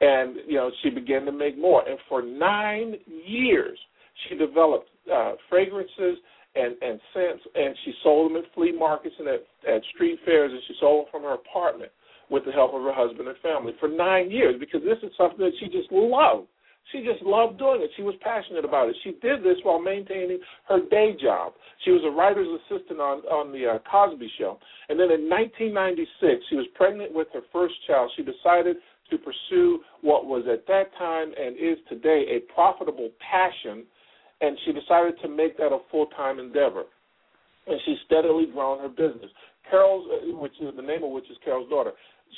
and 0.00 0.36
you 0.46 0.54
know 0.56 0.70
she 0.82 0.90
began 0.90 1.24
to 1.26 1.32
make 1.32 1.58
more. 1.58 1.86
And 1.88 1.98
for 2.08 2.22
nine 2.22 2.94
years, 3.06 3.78
she 4.28 4.36
developed 4.36 4.88
uh, 5.12 5.32
fragrances 5.48 6.18
and 6.54 6.74
and 6.80 7.00
scents, 7.12 7.44
and 7.54 7.74
she 7.84 7.92
sold 8.02 8.30
them 8.30 8.42
at 8.42 8.44
flea 8.54 8.72
markets 8.76 9.14
and 9.18 9.28
at, 9.28 9.46
at 9.68 9.82
street 9.94 10.18
fairs, 10.24 10.50
and 10.52 10.60
she 10.66 10.74
sold 10.80 11.06
them 11.06 11.10
from 11.10 11.22
her 11.22 11.34
apartment 11.34 11.92
with 12.30 12.44
the 12.44 12.52
help 12.52 12.72
of 12.74 12.82
her 12.82 12.94
husband 12.94 13.28
and 13.28 13.36
family 13.38 13.72
for 13.80 13.88
nine 13.88 14.30
years 14.30 14.54
because 14.58 14.80
this 14.82 14.98
is 15.02 15.10
something 15.16 15.40
that 15.40 15.52
she 15.60 15.66
just 15.66 15.90
loved. 15.90 16.46
She 16.92 17.04
just 17.04 17.22
loved 17.22 17.58
doing 17.58 17.82
it. 17.82 17.90
She 17.96 18.02
was 18.02 18.14
passionate 18.20 18.64
about 18.64 18.88
it. 18.88 18.96
She 19.04 19.12
did 19.22 19.44
this 19.44 19.58
while 19.62 19.78
maintaining 19.78 20.40
her 20.68 20.80
day 20.90 21.14
job. 21.20 21.52
She 21.84 21.92
was 21.92 22.02
a 22.04 22.10
writer's 22.10 22.48
assistant 22.66 23.00
on 23.00 23.18
on 23.30 23.52
the 23.52 23.66
uh, 23.66 23.78
Cosby 23.90 24.30
Show, 24.38 24.58
and 24.88 24.98
then 24.98 25.12
in 25.12 25.30
1996, 25.30 26.42
she 26.50 26.56
was 26.56 26.66
pregnant 26.74 27.14
with 27.14 27.28
her 27.32 27.42
first 27.52 27.74
child. 27.86 28.10
She 28.16 28.22
decided 28.22 28.76
to 29.10 29.18
pursue 29.18 29.80
what 30.02 30.26
was 30.26 30.44
at 30.50 30.66
that 30.66 30.90
time 30.98 31.32
and 31.38 31.56
is 31.56 31.78
today 31.88 32.26
a 32.38 32.52
profitable 32.52 33.10
passion, 33.18 33.84
and 34.40 34.56
she 34.64 34.72
decided 34.72 35.14
to 35.22 35.28
make 35.28 35.56
that 35.58 35.72
a 35.72 35.78
full 35.90 36.06
time 36.06 36.38
endeavor. 36.38 36.84
And 37.66 37.78
she's 37.84 37.98
steadily 38.06 38.46
grown 38.52 38.80
her 38.80 38.88
business. 38.88 39.30
Carol's, 39.68 40.06
uh, 40.10 40.36
which 40.38 40.54
is 40.60 40.74
the 40.74 40.82
name 40.82 41.04
of 41.04 41.10
which 41.10 41.30
is 41.30 41.36
Carol's 41.44 41.68
daughter, 41.68 41.92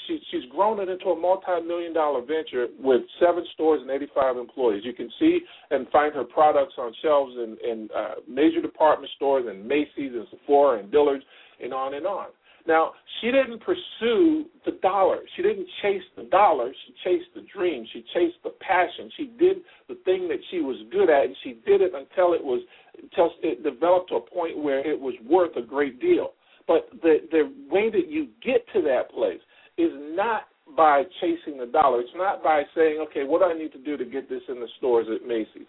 she, 0.07 0.21
she's 0.31 0.51
grown 0.51 0.81
it 0.81 0.89
into 0.89 1.07
a 1.07 1.19
multi-million 1.19 1.93
dollar 1.93 2.21
venture 2.21 2.67
with 2.79 3.03
seven 3.21 3.45
stores 3.55 3.81
and 3.83 3.91
85 3.91 4.37
employees. 4.37 4.83
You 4.85 4.93
can 4.93 5.11
see 5.19 5.41
and 5.71 5.89
find 5.89 6.15
her 6.15 6.25
products 6.25 6.75
on 6.79 6.93
shelves 7.03 7.35
in, 7.37 7.57
in 7.69 7.89
uh, 7.97 8.15
major 8.29 8.61
department 8.61 9.11
stores 9.17 9.45
and 9.49 9.67
Macy's 9.67 10.13
and 10.13 10.27
Sephora 10.31 10.81
and 10.81 10.91
Dillard's 10.91 11.25
and 11.63 11.73
on 11.73 11.95
and 11.95 12.07
on. 12.07 12.27
Now, 12.67 12.93
she 13.21 13.33
didn't 13.33 13.61
pursue 13.61 14.47
the 14.65 14.73
dollar. 14.83 15.19
She 15.35 15.43
didn't 15.43 15.67
chase 15.83 16.03
the 16.17 16.25
dollar. 16.25 16.73
She 16.87 16.95
chased 17.03 17.29
the 17.35 17.45
dream. 17.53 17.85
She 17.93 18.05
chased 18.15 18.37
the 18.45 18.51
passion. 18.61 19.11
She 19.17 19.33
did 19.39 19.59
the 19.89 19.97
thing 20.05 20.29
that 20.29 20.39
she 20.51 20.61
was 20.61 20.77
good 20.93 21.11
at, 21.11 21.25
and 21.25 21.37
she 21.43 21.59
did 21.67 21.81
it 21.81 21.93
until 21.95 22.35
it 22.35 22.43
was 22.43 22.63
until 23.03 23.31
it 23.43 23.65
developed 23.65 24.11
to 24.11 24.17
a 24.17 24.21
point 24.21 24.63
where 24.63 24.79
it 24.79 24.99
was 24.99 25.15
worth 25.29 25.57
a 25.57 25.63
great 25.63 26.01
deal. 26.01 26.35
But 26.69 26.89
the 27.03 27.19
the 27.33 27.53
way 27.69 27.91
that 27.91 28.09
you 28.09 28.29
get 28.45 28.65
to 28.75 28.83
that 28.83 29.11
place 29.11 29.41
is 29.79 29.91
not 30.15 30.43
by 30.77 31.03
chasing 31.21 31.59
the 31.59 31.67
dollar. 31.67 32.01
It's 32.01 32.11
not 32.15 32.43
by 32.43 32.63
saying, 32.75 33.05
okay, 33.09 33.25
what 33.25 33.41
do 33.41 33.47
I 33.47 33.59
need 33.59 33.73
to 33.73 33.79
do 33.79 33.97
to 33.97 34.05
get 34.05 34.29
this 34.29 34.43
in 34.49 34.61
the 34.61 34.69
stores 34.79 35.07
at 35.13 35.27
Macy's? 35.27 35.67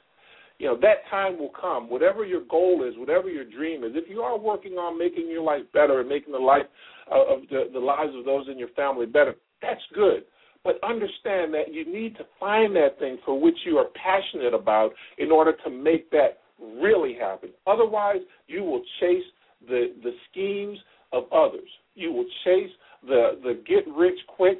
you 0.59 0.67
know 0.67 0.77
that 0.79 1.09
time 1.09 1.37
will 1.37 1.51
come 1.59 1.89
whatever 1.89 2.25
your 2.25 2.41
goal 2.49 2.87
is 2.87 2.97
whatever 2.97 3.29
your 3.29 3.43
dream 3.43 3.83
is 3.83 3.91
if 3.95 4.09
you 4.09 4.21
are 4.21 4.37
working 4.37 4.73
on 4.73 4.97
making 4.97 5.29
your 5.29 5.43
life 5.43 5.63
better 5.73 5.99
and 5.99 6.09
making 6.09 6.31
the 6.31 6.39
life 6.39 6.65
uh, 7.11 7.33
of 7.33 7.41
the, 7.49 7.65
the 7.73 7.79
lives 7.79 8.13
of 8.15 8.25
those 8.25 8.47
in 8.49 8.57
your 8.57 8.69
family 8.69 9.05
better 9.05 9.35
that's 9.61 9.81
good 9.93 10.23
but 10.63 10.75
understand 10.83 11.53
that 11.53 11.73
you 11.73 11.85
need 11.91 12.15
to 12.15 12.23
find 12.39 12.75
that 12.75 12.97
thing 12.99 13.17
for 13.25 13.39
which 13.39 13.57
you 13.65 13.77
are 13.77 13.87
passionate 14.01 14.53
about 14.53 14.91
in 15.17 15.31
order 15.31 15.53
to 15.63 15.69
make 15.69 16.09
that 16.11 16.39
really 16.81 17.15
happen 17.19 17.49
otherwise 17.67 18.21
you 18.47 18.63
will 18.63 18.81
chase 18.99 19.23
the 19.67 19.93
the 20.03 20.11
schemes 20.29 20.77
of 21.11 21.23
others 21.33 21.69
you 21.95 22.11
will 22.11 22.25
chase 22.45 22.71
the 23.07 23.39
the 23.43 23.61
get 23.67 23.85
rich 23.95 24.19
quick 24.27 24.59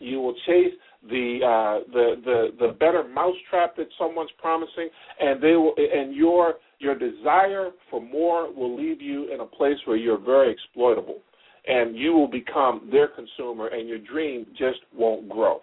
you 0.00 0.18
will 0.18 0.34
chase 0.46 0.72
the 1.08 1.38
uh, 1.44 1.92
the 1.92 2.14
the 2.24 2.66
the 2.66 2.72
better 2.72 3.04
mousetrap 3.06 3.76
that 3.76 3.86
someone's 3.98 4.30
promising, 4.40 4.88
and 5.20 5.42
they 5.42 5.52
will 5.52 5.74
and 5.76 6.14
your 6.14 6.54
your 6.78 6.98
desire 6.98 7.70
for 7.90 8.00
more 8.00 8.52
will 8.52 8.76
leave 8.76 9.00
you 9.00 9.32
in 9.32 9.40
a 9.40 9.46
place 9.46 9.76
where 9.84 9.96
you're 9.96 10.18
very 10.18 10.50
exploitable, 10.50 11.18
and 11.66 11.96
you 11.96 12.12
will 12.12 12.28
become 12.28 12.88
their 12.90 13.08
consumer, 13.08 13.68
and 13.68 13.88
your 13.88 13.98
dream 13.98 14.46
just 14.58 14.80
won't 14.94 15.28
grow. 15.28 15.60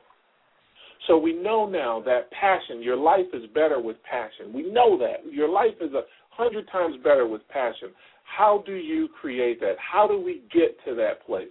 So 1.08 1.18
we 1.18 1.34
know 1.34 1.68
now 1.68 2.02
that 2.06 2.32
passion, 2.32 2.82
your 2.82 2.98
life 2.98 3.26
is 3.34 3.44
better 3.54 3.80
with 3.82 3.98
passion. 4.04 4.54
We 4.54 4.70
know 4.70 4.98
that 5.00 5.32
your 5.32 5.50
life 5.50 5.76
is 5.82 5.94
a 5.94 6.02
hundred 6.30 6.68
times 6.72 6.96
better 7.04 7.28
with 7.28 7.48
passion. 7.50 7.90
How 8.24 8.64
do 8.66 8.74
you 8.74 9.08
create 9.20 9.60
that? 9.62 9.76
How 9.80 10.08
do 10.08 10.20
we 10.20 10.44
get 10.54 10.78
to 10.86 10.94
that 10.96 11.26
place? 11.26 11.48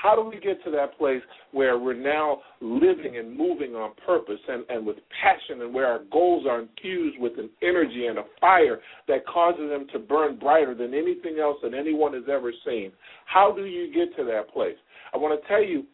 How 0.00 0.14
do 0.14 0.22
we 0.22 0.38
get 0.38 0.62
to 0.64 0.70
that 0.70 0.96
place 0.96 1.22
where 1.50 1.78
we're 1.78 1.94
now 1.94 2.38
living 2.60 3.16
and 3.18 3.36
moving 3.36 3.74
on 3.74 3.92
purpose 4.06 4.38
and, 4.48 4.64
and 4.68 4.86
with 4.86 4.96
passion 5.20 5.62
and 5.62 5.74
where 5.74 5.86
our 5.86 6.00
goals 6.12 6.46
are 6.48 6.60
infused 6.60 7.18
with 7.18 7.32
an 7.38 7.50
energy 7.62 8.06
and 8.06 8.18
a 8.18 8.24
fire 8.40 8.78
that 9.08 9.26
causes 9.26 9.68
them 9.68 9.86
to 9.92 9.98
burn 9.98 10.38
brighter 10.38 10.74
than 10.74 10.94
anything 10.94 11.38
else 11.40 11.56
that 11.62 11.74
anyone 11.74 12.12
has 12.14 12.22
ever 12.30 12.52
seen? 12.64 12.92
How 13.26 13.52
do 13.54 13.64
you 13.64 13.92
get 13.92 14.16
to 14.16 14.24
that 14.26 14.52
place? 14.52 14.76
I 15.12 15.16
want 15.16 15.40
to 15.40 15.48
tell 15.48 15.64
you 15.64 15.84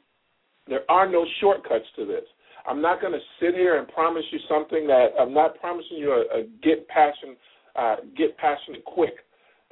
there 0.68 0.90
are 0.90 1.10
no 1.10 1.24
shortcuts 1.40 1.86
to 1.96 2.04
this. 2.04 2.24
I'm 2.66 2.80
not 2.80 3.00
going 3.00 3.12
to 3.12 3.18
sit 3.40 3.54
here 3.54 3.78
and 3.78 3.88
promise 3.88 4.24
you 4.30 4.38
something 4.48 4.86
that 4.86 5.08
I'm 5.20 5.34
not 5.34 5.58
promising 5.60 5.98
you 5.98 6.12
a, 6.12 6.40
a 6.40 6.42
get 6.62 6.86
passion, 6.88 7.36
uh, 7.76 7.96
get 8.16 8.36
passionate 8.38 8.84
quick 8.84 9.14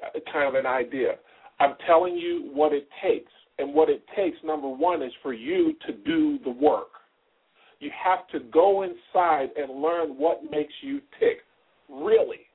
uh, 0.03 0.19
kind 0.33 0.49
of 0.49 0.55
an 0.55 0.67
idea. 0.67 1.17
I'm 1.61 1.75
telling 1.87 2.17
you 2.17 2.51
what 2.53 2.73
it 2.73 2.89
takes, 3.03 3.33
and 3.59 3.75
what 3.75 3.89
it 3.89 4.03
takes. 4.17 4.37
Number 4.45 4.69
one 4.69 5.03
is 5.03 5.13
for 5.23 5.33
you 5.33 5.75
to 5.87 5.93
do 5.93 6.39
the 6.45 6.51
work. 6.51 6.89
You 7.81 7.91
have 8.05 8.29
to 8.29 8.41
go 8.53 8.83
inside 8.83 9.49
and 9.57 9.83
learn 9.83 10.11
what 10.11 10.43
makes 10.51 10.73
you 10.83 11.01
tick. 11.19 11.39
Really. 11.89 12.47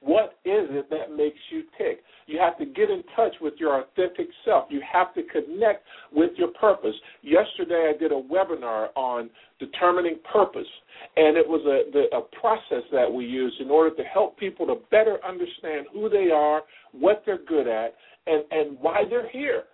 What 0.00 0.38
is 0.44 0.66
it 0.70 0.90
that 0.90 1.16
makes 1.16 1.38
you 1.50 1.62
tick? 1.78 2.02
You 2.26 2.38
have 2.40 2.58
to 2.58 2.64
get 2.64 2.90
in 2.90 3.04
touch 3.14 3.34
with 3.40 3.54
your 3.58 3.80
authentic 3.80 4.26
self. 4.44 4.66
You 4.68 4.80
have 4.92 5.14
to 5.14 5.22
connect 5.22 5.84
with 6.12 6.30
your 6.36 6.48
purpose. 6.48 6.94
Yesterday, 7.22 7.92
I 7.94 7.96
did 7.96 8.10
a 8.10 8.20
webinar 8.20 8.88
on 8.96 9.30
determining 9.60 10.16
purpose, 10.32 10.66
and 11.16 11.36
it 11.36 11.46
was 11.46 11.60
a, 11.66 11.90
the, 11.92 12.16
a 12.16 12.22
process 12.40 12.84
that 12.92 13.12
we 13.12 13.24
use 13.24 13.54
in 13.60 13.70
order 13.70 13.94
to 13.94 14.02
help 14.02 14.36
people 14.38 14.66
to 14.66 14.76
better 14.90 15.18
understand 15.24 15.86
who 15.92 16.08
they 16.08 16.30
are, 16.34 16.62
what 16.92 17.22
they're 17.24 17.44
good 17.46 17.68
at, 17.68 17.94
and, 18.26 18.42
and 18.50 18.78
why 18.80 19.02
they're 19.08 19.30
here. 19.30 19.64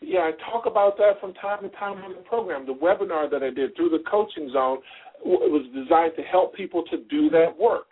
Yeah, 0.00 0.20
I 0.20 0.32
talk 0.50 0.66
about 0.66 0.96
that 0.98 1.20
from 1.20 1.32
time 1.34 1.62
to 1.62 1.68
time 1.70 2.02
on 2.04 2.12
the 2.12 2.22
program. 2.22 2.66
The 2.66 2.74
webinar 2.74 3.30
that 3.30 3.42
I 3.42 3.50
did 3.50 3.74
through 3.76 3.90
the 3.90 4.02
coaching 4.10 4.50
zone 4.52 4.78
was 5.24 5.64
designed 5.74 6.12
to 6.16 6.22
help 6.22 6.54
people 6.54 6.84
to 6.90 6.98
do 7.08 7.30
that 7.30 7.56
work 7.58 7.86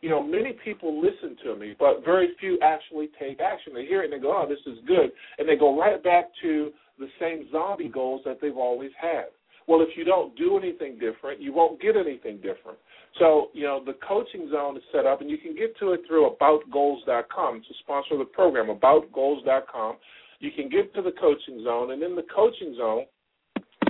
you 0.00 0.08
know, 0.08 0.22
many 0.22 0.52
people 0.64 1.00
listen 1.00 1.36
to 1.44 1.56
me, 1.56 1.74
but 1.78 2.04
very 2.04 2.30
few 2.40 2.58
actually 2.62 3.10
take 3.20 3.40
action. 3.40 3.74
They 3.74 3.84
hear 3.84 4.02
it 4.02 4.10
and 4.10 4.12
they 4.14 4.22
go, 4.22 4.32
oh, 4.32 4.48
this 4.48 4.60
is 4.66 4.78
good. 4.86 5.10
And 5.38 5.48
they 5.48 5.56
go 5.56 5.78
right 5.78 6.02
back 6.02 6.30
to 6.42 6.70
the 6.98 7.08
same 7.20 7.48
zombie 7.52 7.88
goals 7.88 8.22
that 8.24 8.38
they've 8.40 8.56
always 8.56 8.90
had. 9.00 9.26
Well, 9.68 9.82
if 9.82 9.90
you 9.96 10.04
don't 10.04 10.34
do 10.36 10.58
anything 10.58 10.98
different, 10.98 11.40
you 11.40 11.52
won't 11.52 11.80
get 11.80 11.96
anything 11.96 12.36
different. 12.36 12.78
So, 13.18 13.48
you 13.52 13.64
know, 13.64 13.82
the 13.84 13.94
coaching 14.06 14.48
zone 14.50 14.76
is 14.76 14.82
set 14.92 15.06
up, 15.06 15.20
and 15.20 15.30
you 15.30 15.38
can 15.38 15.54
get 15.54 15.78
to 15.78 15.92
it 15.92 16.00
through 16.08 16.30
aboutgoals.com. 16.30 17.56
It's 17.56 17.66
a 17.70 17.74
sponsor 17.82 18.14
of 18.14 18.20
the 18.20 18.24
program, 18.24 18.66
aboutgoals.com. 18.66 19.96
You 20.40 20.50
can 20.50 20.68
get 20.68 20.94
to 20.94 21.02
the 21.02 21.12
coaching 21.12 21.62
zone, 21.64 21.92
and 21.92 22.02
in 22.02 22.16
the 22.16 22.24
coaching 22.34 22.74
zone, 22.76 23.04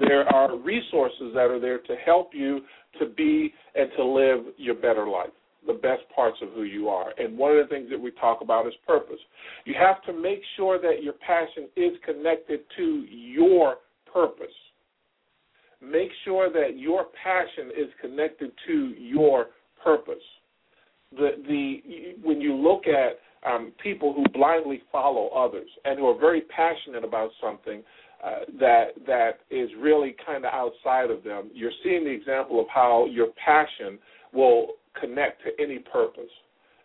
there 0.01 0.27
are 0.29 0.57
resources 0.57 1.33
that 1.35 1.51
are 1.51 1.61
there 1.61 1.79
to 1.79 1.95
help 2.05 2.31
you 2.33 2.61
to 2.99 3.07
be 3.07 3.53
and 3.75 3.91
to 3.97 4.05
live 4.05 4.45
your 4.57 4.75
better 4.75 5.09
life 5.09 5.31
the 5.67 5.75
best 5.75 6.03
parts 6.15 6.39
of 6.43 6.49
who 6.55 6.63
you 6.63 6.89
are. 6.89 7.13
And 7.19 7.37
one 7.37 7.53
of 7.53 7.69
the 7.69 7.75
things 7.75 7.91
that 7.91 8.01
we 8.01 8.11
talk 8.13 8.41
about 8.41 8.67
is 8.67 8.73
purpose. 8.87 9.19
You 9.65 9.75
have 9.79 10.03
to 10.05 10.13
make 10.13 10.41
sure 10.57 10.81
that 10.81 11.03
your 11.03 11.13
passion 11.15 11.69
is 11.77 11.93
connected 12.05 12.61
to 12.77 13.05
your 13.09 13.77
purpose. 14.13 14.47
Make 15.83 16.11
sure 16.25 16.51
that 16.53 16.79
your 16.79 17.07
passion 17.23 17.71
is 17.77 17.89
connected 18.01 18.53
to 18.67 18.95
your 18.99 19.47
purpose. 19.83 20.17
The 21.13 21.31
the 21.47 22.17
when 22.23 22.41
you 22.41 22.55
look 22.55 22.87
at 22.87 23.19
um, 23.47 23.73
people 23.83 24.13
who 24.13 24.25
blindly 24.33 24.83
follow 24.93 25.29
others 25.29 25.69
and 25.85 25.99
who 25.99 26.07
are 26.07 26.19
very 26.19 26.43
passionate 26.43 27.05
about 27.05 27.31
something 27.41 27.83
uh, 28.25 28.41
that 28.59 28.89
that 29.07 29.41
is 29.51 29.71
really 29.81 30.15
kind 30.27 30.45
of 30.45 30.53
outside 30.53 31.11
of 31.11 31.25
them, 31.25 31.51
you're 31.55 31.73
seeing 31.83 32.05
the 32.05 32.11
example 32.11 32.61
of 32.61 32.67
how 32.69 33.07
your 33.11 33.29
passion 33.43 33.99
will 34.35 34.73
connect 35.01 35.43
to 35.43 35.51
any 35.63 35.79
purpose. 35.79 36.31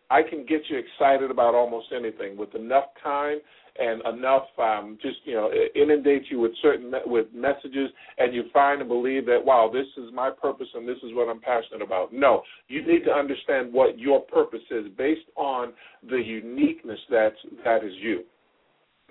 I 0.10 0.22
can 0.22 0.46
get 0.46 0.62
you 0.70 0.78
excited 0.78 1.32
about 1.32 1.56
almost 1.56 1.88
anything 1.96 2.38
with 2.38 2.54
enough 2.56 2.86
time 3.04 3.40
and 3.78 4.02
enough 4.18 4.44
um, 4.58 4.98
just 5.02 5.18
you 5.26 5.34
know 5.34 5.52
inundate 5.76 6.24
you 6.30 6.40
with 6.40 6.52
certain 6.62 6.94
with 7.06 7.28
messages, 7.34 7.90
and 8.18 8.34
you 8.34 8.44
find 8.54 8.82
and 8.82 8.90
believe 8.90 9.26
that 9.26 9.44
wow, 9.44 9.70
this 9.72 9.88
is 9.98 10.14
my 10.14 10.30
purpose 10.30 10.68
and 10.74 10.88
this 10.88 10.98
is 10.98 11.14
what 11.14 11.30
I'm 11.30 11.42
passionate 11.42 11.82
about. 11.82 12.14
No, 12.14 12.44
you 12.68 12.86
need 12.86 13.04
to 13.06 13.12
understand 13.12 13.74
what 13.74 14.00
your 14.00 14.22
purpose 14.22 14.64
is 14.72 14.86
based 14.98 15.28
on 15.36 15.74
the 16.10 16.18
uniqueness 16.18 17.00
that 17.10 17.34
that 17.64 17.84
is 17.84 17.94
you. 18.00 18.24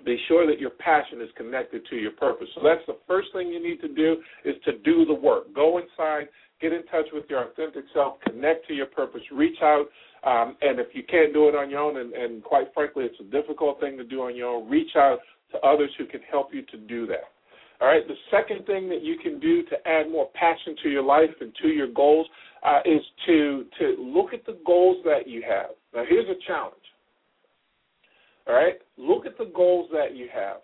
Be 0.03 0.17
sure 0.27 0.45
that 0.45 0.59
your 0.59 0.71
passion 0.71 1.21
is 1.21 1.29
connected 1.37 1.85
to 1.89 1.95
your 1.95 2.11
purpose. 2.11 2.47
So 2.53 2.61
that's 2.63 2.85
the 2.85 2.97
first 3.07 3.29
thing 3.33 3.47
you 3.47 3.63
need 3.63 3.81
to 3.81 3.87
do 3.87 4.17
is 4.43 4.55
to 4.65 4.77
do 4.79 5.05
the 5.05 5.13
work. 5.13 5.53
Go 5.55 5.79
inside 5.79 6.27
get 6.61 6.73
in 6.73 6.85
touch 6.85 7.05
with 7.13 7.25
your 7.29 7.49
authentic 7.49 7.85
self, 7.93 8.15
connect 8.21 8.67
to 8.67 8.73
your 8.73 8.87
purpose, 8.87 9.21
reach 9.31 9.57
out. 9.61 9.85
Um, 10.25 10.57
and 10.61 10.79
if 10.79 10.87
you 10.93 11.03
can't 11.03 11.33
do 11.33 11.47
it 11.47 11.55
on 11.55 11.69
your 11.69 11.81
own, 11.81 11.97
and, 11.97 12.13
and 12.13 12.43
quite 12.43 12.73
frankly, 12.73 13.05
it's 13.05 13.19
a 13.19 13.31
difficult 13.31 13.79
thing 13.79 13.95
to 13.97 14.03
do 14.03 14.21
on 14.21 14.35
your 14.35 14.55
own, 14.55 14.69
reach 14.69 14.95
out 14.95 15.19
to 15.51 15.59
others 15.59 15.91
who 15.97 16.05
can 16.05 16.21
help 16.29 16.53
you 16.53 16.63
to 16.63 16.77
do 16.77 17.05
that. 17.07 17.29
All 17.79 17.87
right. 17.87 18.07
The 18.07 18.15
second 18.31 18.65
thing 18.65 18.89
that 18.89 19.03
you 19.03 19.17
can 19.21 19.39
do 19.39 19.63
to 19.63 19.87
add 19.87 20.09
more 20.09 20.29
passion 20.33 20.75
to 20.83 20.89
your 20.89 21.03
life 21.03 21.29
and 21.41 21.53
to 21.61 21.67
your 21.67 21.91
goals 21.91 22.25
uh, 22.63 22.79
is 22.85 23.01
to 23.27 23.65
to 23.79 23.95
look 23.99 24.33
at 24.33 24.45
the 24.45 24.57
goals 24.65 24.97
that 25.03 25.27
you 25.27 25.43
have. 25.47 25.71
Now, 25.93 26.03
here's 26.07 26.27
a 26.29 26.39
challenge. 26.47 26.75
All 28.47 28.55
right. 28.55 28.75
Look 28.97 29.25
at 29.25 29.37
the 29.37 29.51
goals 29.53 29.89
that 29.91 30.15
you 30.15 30.27
have. 30.33 30.57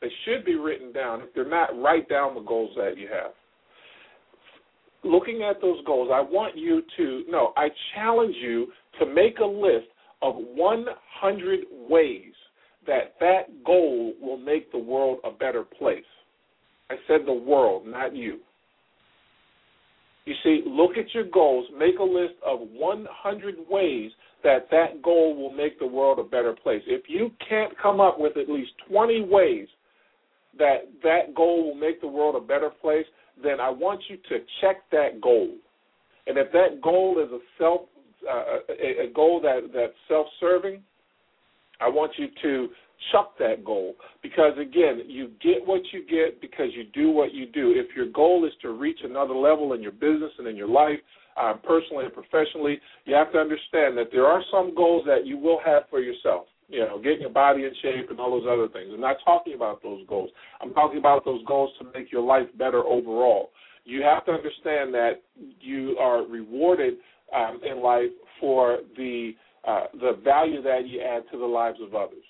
They 0.00 0.08
should 0.24 0.44
be 0.44 0.54
written 0.54 0.92
down. 0.92 1.22
If 1.22 1.34
they're 1.34 1.48
not, 1.48 1.76
write 1.80 2.08
down 2.08 2.34
the 2.34 2.40
goals 2.40 2.70
that 2.76 2.96
you 2.96 3.08
have 3.08 3.32
looking 5.06 5.42
at 5.42 5.60
those 5.60 5.84
goals, 5.84 6.10
I 6.12 6.20
want 6.20 6.56
you 6.56 6.82
to, 6.96 7.24
no, 7.28 7.52
I 7.56 7.68
challenge 7.94 8.34
you 8.40 8.68
to 9.00 9.06
make 9.06 9.38
a 9.38 9.44
list 9.44 9.86
of 10.22 10.34
100 10.36 11.60
ways 11.88 12.32
that 12.86 13.14
that 13.20 13.64
goal 13.64 14.14
will 14.20 14.38
make 14.38 14.70
the 14.72 14.78
world 14.78 15.18
a 15.24 15.30
better 15.30 15.64
place. 15.64 16.04
I 16.90 16.94
said 17.06 17.20
the 17.26 17.32
world, 17.32 17.86
not 17.86 18.14
you. 18.14 18.38
You 20.24 20.34
see, 20.42 20.62
look 20.66 20.96
at 20.96 21.14
your 21.14 21.24
goals, 21.24 21.66
make 21.78 21.98
a 21.98 22.02
list 22.02 22.34
of 22.44 22.60
100 22.60 23.54
ways 23.70 24.10
that 24.42 24.68
that 24.70 25.02
goal 25.02 25.36
will 25.36 25.52
make 25.52 25.78
the 25.78 25.86
world 25.86 26.18
a 26.18 26.24
better 26.24 26.52
place. 26.52 26.82
If 26.86 27.04
you 27.08 27.30
can't 27.48 27.72
come 27.80 28.00
up 28.00 28.18
with 28.18 28.36
at 28.36 28.48
least 28.48 28.70
20 28.88 29.26
ways 29.28 29.68
that 30.58 30.88
that 31.02 31.34
goal 31.34 31.64
will 31.64 31.74
make 31.74 32.00
the 32.00 32.08
world 32.08 32.34
a 32.34 32.40
better 32.40 32.70
place, 32.70 33.06
then 33.42 33.60
I 33.60 33.70
want 33.70 34.00
you 34.08 34.16
to 34.16 34.44
check 34.60 34.76
that 34.92 35.20
goal. 35.20 35.50
And 36.26 36.38
if 36.38 36.50
that 36.52 36.80
goal 36.82 37.22
is 37.24 37.30
a 37.32 37.38
self 37.58 37.82
uh, 38.28 38.58
a, 38.68 39.08
a 39.08 39.12
goal 39.14 39.40
that 39.42 39.70
that's 39.72 39.92
self-serving, 40.08 40.82
I 41.80 41.88
want 41.88 42.12
you 42.16 42.26
to 42.42 42.68
chuck 43.12 43.34
that 43.38 43.64
goal 43.64 43.94
because 44.22 44.52
again, 44.58 45.02
you 45.06 45.30
get 45.42 45.64
what 45.64 45.82
you 45.92 46.00
get 46.06 46.40
because 46.40 46.68
you 46.72 46.84
do 46.94 47.10
what 47.10 47.32
you 47.32 47.46
do. 47.46 47.72
If 47.76 47.94
your 47.94 48.06
goal 48.10 48.44
is 48.46 48.52
to 48.62 48.70
reach 48.70 48.98
another 49.04 49.34
level 49.34 49.74
in 49.74 49.82
your 49.82 49.92
business 49.92 50.32
and 50.38 50.48
in 50.48 50.56
your 50.56 50.68
life, 50.68 50.98
um, 51.40 51.60
personally 51.62 52.06
and 52.06 52.14
professionally, 52.14 52.80
you 53.04 53.14
have 53.14 53.30
to 53.32 53.38
understand 53.38 53.96
that 53.98 54.08
there 54.10 54.26
are 54.26 54.42
some 54.50 54.74
goals 54.74 55.04
that 55.06 55.26
you 55.26 55.36
will 55.36 55.60
have 55.64 55.82
for 55.90 56.00
yourself 56.00 56.46
you 56.68 56.80
know, 56.80 56.98
getting 56.98 57.20
your 57.20 57.30
body 57.30 57.64
in 57.64 57.72
shape 57.82 58.10
and 58.10 58.18
all 58.18 58.30
those 58.30 58.48
other 58.50 58.68
things. 58.68 58.90
I'm 58.92 59.00
not 59.00 59.16
talking 59.24 59.54
about 59.54 59.82
those 59.82 60.06
goals. 60.08 60.30
I'm 60.60 60.72
talking 60.72 60.98
about 60.98 61.24
those 61.24 61.44
goals 61.46 61.70
to 61.78 61.86
make 61.94 62.10
your 62.10 62.22
life 62.22 62.46
better 62.58 62.82
overall. 62.84 63.50
You 63.84 64.02
have 64.02 64.24
to 64.26 64.32
understand 64.32 64.92
that 64.94 65.22
you 65.60 65.96
are 65.98 66.26
rewarded 66.26 66.94
um, 67.34 67.60
in 67.68 67.82
life 67.82 68.10
for 68.40 68.78
the 68.96 69.32
uh, 69.66 69.86
the 69.94 70.18
value 70.22 70.62
that 70.62 70.86
you 70.86 71.00
add 71.00 71.24
to 71.32 71.38
the 71.38 71.44
lives 71.44 71.78
of 71.82 71.94
others. 71.94 72.22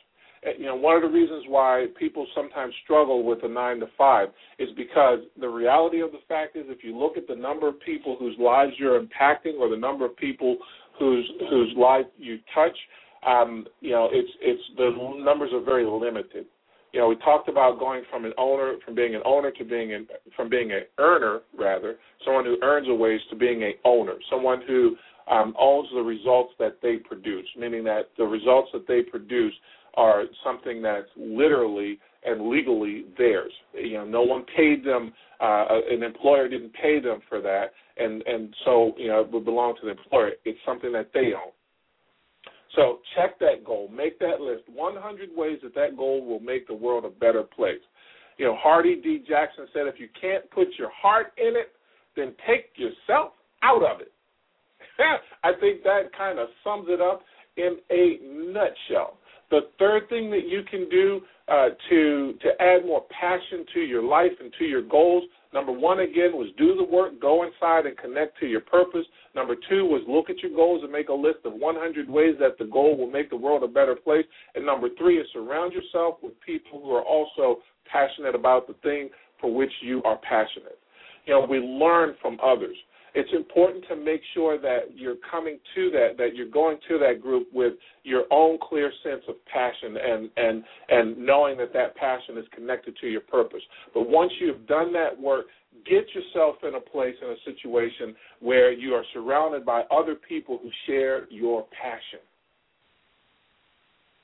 You 0.58 0.66
know, 0.66 0.76
one 0.76 0.96
of 0.96 1.02
the 1.02 1.08
reasons 1.08 1.44
why 1.48 1.86
people 1.98 2.26
sometimes 2.34 2.72
struggle 2.84 3.24
with 3.24 3.40
a 3.42 3.48
nine 3.48 3.80
to 3.80 3.86
five 3.98 4.28
is 4.58 4.68
because 4.76 5.20
the 5.38 5.48
reality 5.48 6.00
of 6.00 6.12
the 6.12 6.20
fact 6.28 6.56
is, 6.56 6.64
if 6.68 6.84
you 6.84 6.96
look 6.96 7.16
at 7.16 7.26
the 7.26 7.34
number 7.34 7.68
of 7.68 7.80
people 7.80 8.16
whose 8.18 8.36
lives 8.38 8.72
you're 8.78 9.00
impacting, 9.00 9.58
or 9.58 9.68
the 9.68 9.76
number 9.76 10.04
of 10.04 10.16
people 10.16 10.56
whose 10.98 11.30
whose 11.50 11.74
life 11.76 12.06
you 12.16 12.38
touch, 12.54 12.76
um, 13.26 13.66
you 13.80 13.90
know, 13.90 14.08
it's 14.12 14.30
it's 14.40 14.62
the 14.76 14.90
numbers 15.22 15.50
are 15.52 15.62
very 15.62 15.84
limited. 15.84 16.46
You 16.92 17.00
know, 17.00 17.08
we 17.08 17.16
talked 17.16 17.48
about 17.48 17.78
going 17.78 18.04
from 18.10 18.24
an 18.24 18.32
owner, 18.38 18.76
from 18.84 18.94
being 18.94 19.14
an 19.14 19.20
owner 19.26 19.50
to 19.50 19.64
being 19.64 19.92
an, 19.92 20.06
from 20.34 20.48
being 20.48 20.72
an 20.72 20.82
earner 20.98 21.40
rather, 21.58 21.96
someone 22.24 22.44
who 22.44 22.56
earns 22.62 22.88
a 22.88 22.94
wage 22.94 23.20
to 23.30 23.36
being 23.36 23.62
a 23.62 23.72
owner, 23.84 24.14
someone 24.30 24.62
who 24.66 24.96
um, 25.30 25.54
owns 25.58 25.88
the 25.92 26.00
results 26.00 26.54
that 26.58 26.78
they 26.82 26.96
produce, 26.96 27.46
meaning 27.58 27.84
that 27.84 28.10
the 28.16 28.24
results 28.24 28.70
that 28.72 28.86
they 28.86 29.02
produce 29.02 29.52
are 29.94 30.24
something 30.44 30.80
that's 30.80 31.08
literally 31.16 31.98
and 32.24 32.48
legally 32.48 33.04
theirs. 33.18 33.52
You 33.74 33.94
know, 33.94 34.04
no 34.04 34.22
one 34.22 34.44
paid 34.56 34.84
them. 34.84 35.12
Uh, 35.40 35.66
an 35.90 36.02
employer 36.02 36.48
didn't 36.48 36.72
pay 36.74 37.00
them 37.00 37.20
for 37.28 37.40
that, 37.40 37.72
and 37.96 38.22
and 38.22 38.54
so 38.64 38.92
you 38.96 39.08
know 39.08 39.20
it 39.20 39.32
would 39.32 39.44
belong 39.44 39.74
to 39.80 39.86
the 39.86 39.90
employer. 39.90 40.32
It's 40.44 40.58
something 40.64 40.92
that 40.92 41.10
they 41.12 41.32
own. 41.34 41.52
So 42.76 43.00
check 43.16 43.38
that 43.40 43.64
goal. 43.64 43.90
Make 43.92 44.18
that 44.20 44.40
list. 44.40 44.64
100 44.72 45.30
ways 45.34 45.58
that 45.62 45.74
that 45.74 45.96
goal 45.96 46.24
will 46.24 46.40
make 46.40 46.68
the 46.68 46.74
world 46.74 47.04
a 47.04 47.08
better 47.10 47.42
place. 47.42 47.80
You 48.36 48.44
know, 48.44 48.56
Hardy 48.56 49.00
D. 49.02 49.24
Jackson 49.26 49.66
said, 49.72 49.86
if 49.86 49.98
you 49.98 50.08
can't 50.20 50.48
put 50.50 50.68
your 50.78 50.90
heart 50.90 51.32
in 51.38 51.56
it, 51.56 51.72
then 52.14 52.34
take 52.46 52.66
yourself 52.76 53.32
out 53.62 53.82
of 53.82 54.00
it. 54.00 54.12
I 55.44 55.52
think 55.58 55.82
that 55.84 56.10
kind 56.16 56.38
of 56.38 56.48
sums 56.62 56.86
it 56.88 57.00
up 57.00 57.22
in 57.56 57.78
a 57.90 58.18
nutshell. 58.52 59.18
The 59.50 59.60
third 59.78 60.08
thing 60.08 60.30
that 60.30 60.46
you 60.46 60.62
can 60.70 60.88
do 60.90 61.22
uh, 61.48 61.68
to 61.88 62.34
to 62.40 62.48
add 62.60 62.84
more 62.84 63.04
passion 63.20 63.64
to 63.74 63.80
your 63.80 64.02
life 64.02 64.32
and 64.40 64.52
to 64.58 64.64
your 64.64 64.82
goals 64.82 65.24
Number 65.56 65.72
one, 65.72 66.00
again, 66.00 66.32
was 66.34 66.48
do 66.58 66.76
the 66.76 66.84
work, 66.84 67.18
go 67.18 67.42
inside 67.42 67.86
and 67.86 67.96
connect 67.96 68.38
to 68.40 68.46
your 68.46 68.60
purpose. 68.60 69.06
Number 69.34 69.54
two 69.70 69.86
was 69.86 70.02
look 70.06 70.28
at 70.28 70.42
your 70.42 70.54
goals 70.54 70.82
and 70.82 70.92
make 70.92 71.08
a 71.08 71.14
list 71.14 71.38
of 71.46 71.54
100 71.54 72.10
ways 72.10 72.34
that 72.40 72.58
the 72.58 72.66
goal 72.66 72.94
will 72.94 73.10
make 73.10 73.30
the 73.30 73.38
world 73.38 73.62
a 73.62 73.66
better 73.66 73.96
place. 73.96 74.26
And 74.54 74.66
number 74.66 74.88
three 74.98 75.18
is 75.18 75.26
surround 75.32 75.72
yourself 75.72 76.16
with 76.22 76.38
people 76.44 76.82
who 76.82 76.92
are 76.92 77.02
also 77.02 77.62
passionate 77.90 78.34
about 78.34 78.66
the 78.66 78.74
thing 78.82 79.08
for 79.40 79.50
which 79.50 79.72
you 79.80 80.02
are 80.02 80.18
passionate. 80.18 80.78
You 81.24 81.32
know, 81.32 81.46
we 81.48 81.58
learn 81.58 82.16
from 82.20 82.38
others 82.44 82.76
it's 83.16 83.32
important 83.32 83.82
to 83.88 83.96
make 83.96 84.20
sure 84.34 84.60
that 84.60 84.94
you're 84.94 85.16
coming 85.30 85.58
to 85.74 85.90
that, 85.90 86.18
that 86.18 86.36
you're 86.36 86.50
going 86.50 86.76
to 86.86 86.98
that 86.98 87.22
group 87.22 87.48
with 87.50 87.72
your 88.04 88.24
own 88.30 88.58
clear 88.62 88.92
sense 89.02 89.22
of 89.26 89.36
passion 89.46 89.96
and 89.96 90.30
and 90.36 90.62
and 90.90 91.16
knowing 91.16 91.56
that 91.56 91.72
that 91.72 91.96
passion 91.96 92.36
is 92.36 92.44
connected 92.54 92.94
to 93.00 93.06
your 93.06 93.22
purpose. 93.22 93.62
But 93.94 94.10
once 94.10 94.32
you've 94.38 94.66
done 94.66 94.92
that 94.92 95.18
work, 95.18 95.46
get 95.86 96.04
yourself 96.14 96.56
in 96.62 96.74
a 96.74 96.80
place 96.80 97.14
in 97.22 97.28
a 97.30 97.36
situation 97.50 98.14
where 98.40 98.70
you 98.70 98.92
are 98.92 99.04
surrounded 99.14 99.64
by 99.64 99.84
other 99.90 100.14
people 100.14 100.60
who 100.62 100.68
share 100.86 101.26
your 101.30 101.64
passion. 101.82 102.20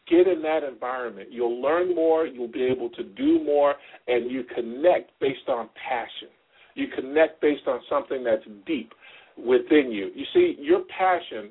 Get 0.07 0.26
in 0.26 0.42
that 0.42 0.64
environment. 0.64 1.28
You'll 1.33 1.62
learn 1.62 1.94
more, 1.94 2.26
you'll 2.26 2.46
be 2.52 2.64
able 2.64 2.90
to 2.90 3.05
do 3.05 3.42
more, 3.42 3.74
and 4.07 4.31
you 4.31 4.44
connect 4.55 5.18
based 5.18 5.48
on 5.48 5.70
passion. 5.88 6.28
You 6.74 6.87
connect 6.94 7.40
based 7.40 7.66
on 7.66 7.80
something 7.88 8.24
that's 8.24 8.44
deep 8.66 8.92
within 9.37 9.90
you. 9.90 10.11
You 10.14 10.24
see, 10.35 10.56
your 10.61 10.82
passion, 10.96 11.50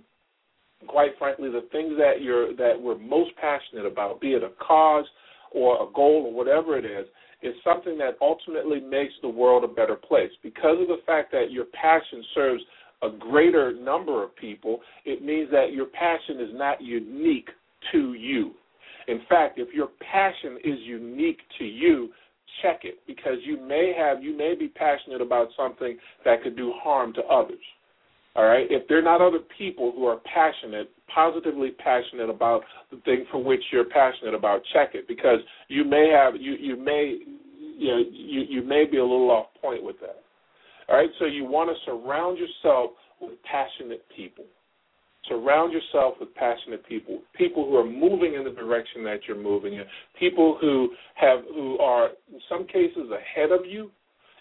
quite 0.88 1.12
frankly, 1.18 1.50
the 1.50 1.68
things 1.72 1.94
that 1.98 2.22
you're 2.22 2.56
that 2.56 2.74
we're 2.80 2.98
most 2.98 3.32
passionate 3.40 3.86
about, 3.86 4.22
be 4.22 4.34
it 4.34 4.44
a 4.44 4.50
cause 4.66 5.06
or 5.52 5.76
a 5.76 5.92
goal 5.94 6.26
or 6.28 6.34
whatever 6.34 6.78
it 6.78 6.86
is, 6.86 7.08
is 7.42 7.54
something 7.64 7.98
that 7.98 8.18
ultimately 8.22 8.80
makes 8.80 9.14
the 9.22 9.30
world 9.30 9.64
a 9.64 9.68
better 9.68 9.96
place. 9.96 10.32
Because 10.44 10.78
of 10.80 10.88
the 10.88 11.02
fact 11.06 11.32
that 11.32 11.52
your 11.52 11.66
passion 11.66 12.24
serves 12.36 12.64
a 13.04 13.10
greater 13.10 13.74
number 13.74 14.24
of 14.24 14.36
people, 14.36 14.80
it 15.06 15.24
means 15.24 15.50
that 15.52 15.74
your 15.74 15.88
passion 15.88 16.40
is 16.40 16.50
not 16.54 16.82
unique 16.82 17.50
to 17.92 18.14
you. 18.14 18.52
In 19.08 19.22
fact, 19.28 19.58
if 19.58 19.74
your 19.74 19.90
passion 20.12 20.58
is 20.64 20.78
unique 20.84 21.40
to 21.58 21.66
you, 21.66 22.10
check 22.62 22.82
it 22.84 23.00
because 23.08 23.38
you 23.44 23.60
may 23.60 23.94
have 23.98 24.24
you 24.24 24.36
may 24.38 24.56
be 24.56 24.68
passionate 24.68 25.22
about 25.22 25.50
something 25.56 25.98
that 26.26 26.44
could 26.44 26.56
do 26.56 26.74
harm 26.82 27.14
to 27.14 27.22
others. 27.24 27.60
All 28.36 28.46
right? 28.46 28.66
If 28.70 28.88
they're 28.88 29.04
not 29.04 29.22
other 29.22 29.40
people 29.58 29.92
who 29.94 30.06
are 30.06 30.20
passionate, 30.34 30.90
positively 31.14 31.72
passionate 31.72 32.30
about 32.30 32.62
the 32.90 32.98
thing 33.04 33.26
for 33.30 33.44
which 33.44 33.62
you're 33.72 33.90
passionate 33.90 34.34
about, 34.34 34.62
check 34.74 34.96
it 34.96 35.08
because 35.08 35.40
you 35.68 35.84
may 35.84 36.10
have 36.10 36.40
you 36.40 36.54
you 36.54 36.76
may 36.78 37.20
you 37.78 37.88
know 37.88 38.04
you 38.12 38.42
you 38.48 38.64
may 38.64 38.86
be 38.90 38.98
a 38.98 39.04
little 39.04 39.32
off 39.32 39.48
point 39.62 39.84
with 39.84 40.00
that. 40.00 40.24
All 40.90 40.96
right? 40.96 41.10
So 41.20 41.26
you 41.26 41.46
want 41.46 41.70
to 41.70 41.76
surround 41.86 42.38
yourself 42.38 42.92
with 43.20 43.34
passionate 43.44 44.04
people. 44.16 44.46
Surround 45.28 45.72
yourself 45.72 46.16
with 46.20 46.34
passionate 46.36 46.86
people, 46.88 47.22
people 47.36 47.66
who 47.66 47.76
are 47.78 47.86
moving 47.86 48.34
in 48.34 48.44
the 48.44 48.50
direction 48.50 49.04
that 49.04 49.20
you're 49.28 49.42
moving 49.42 49.76
in, 49.76 49.84
people 50.20 50.58
who 50.60 50.90
have 51.16 51.42
who 51.54 51.78
are 51.78 52.10
in 52.34 52.40
some 52.50 52.66
cases 52.66 53.10
ahead 53.12 53.52
of 53.52 53.66
you, 53.66 53.92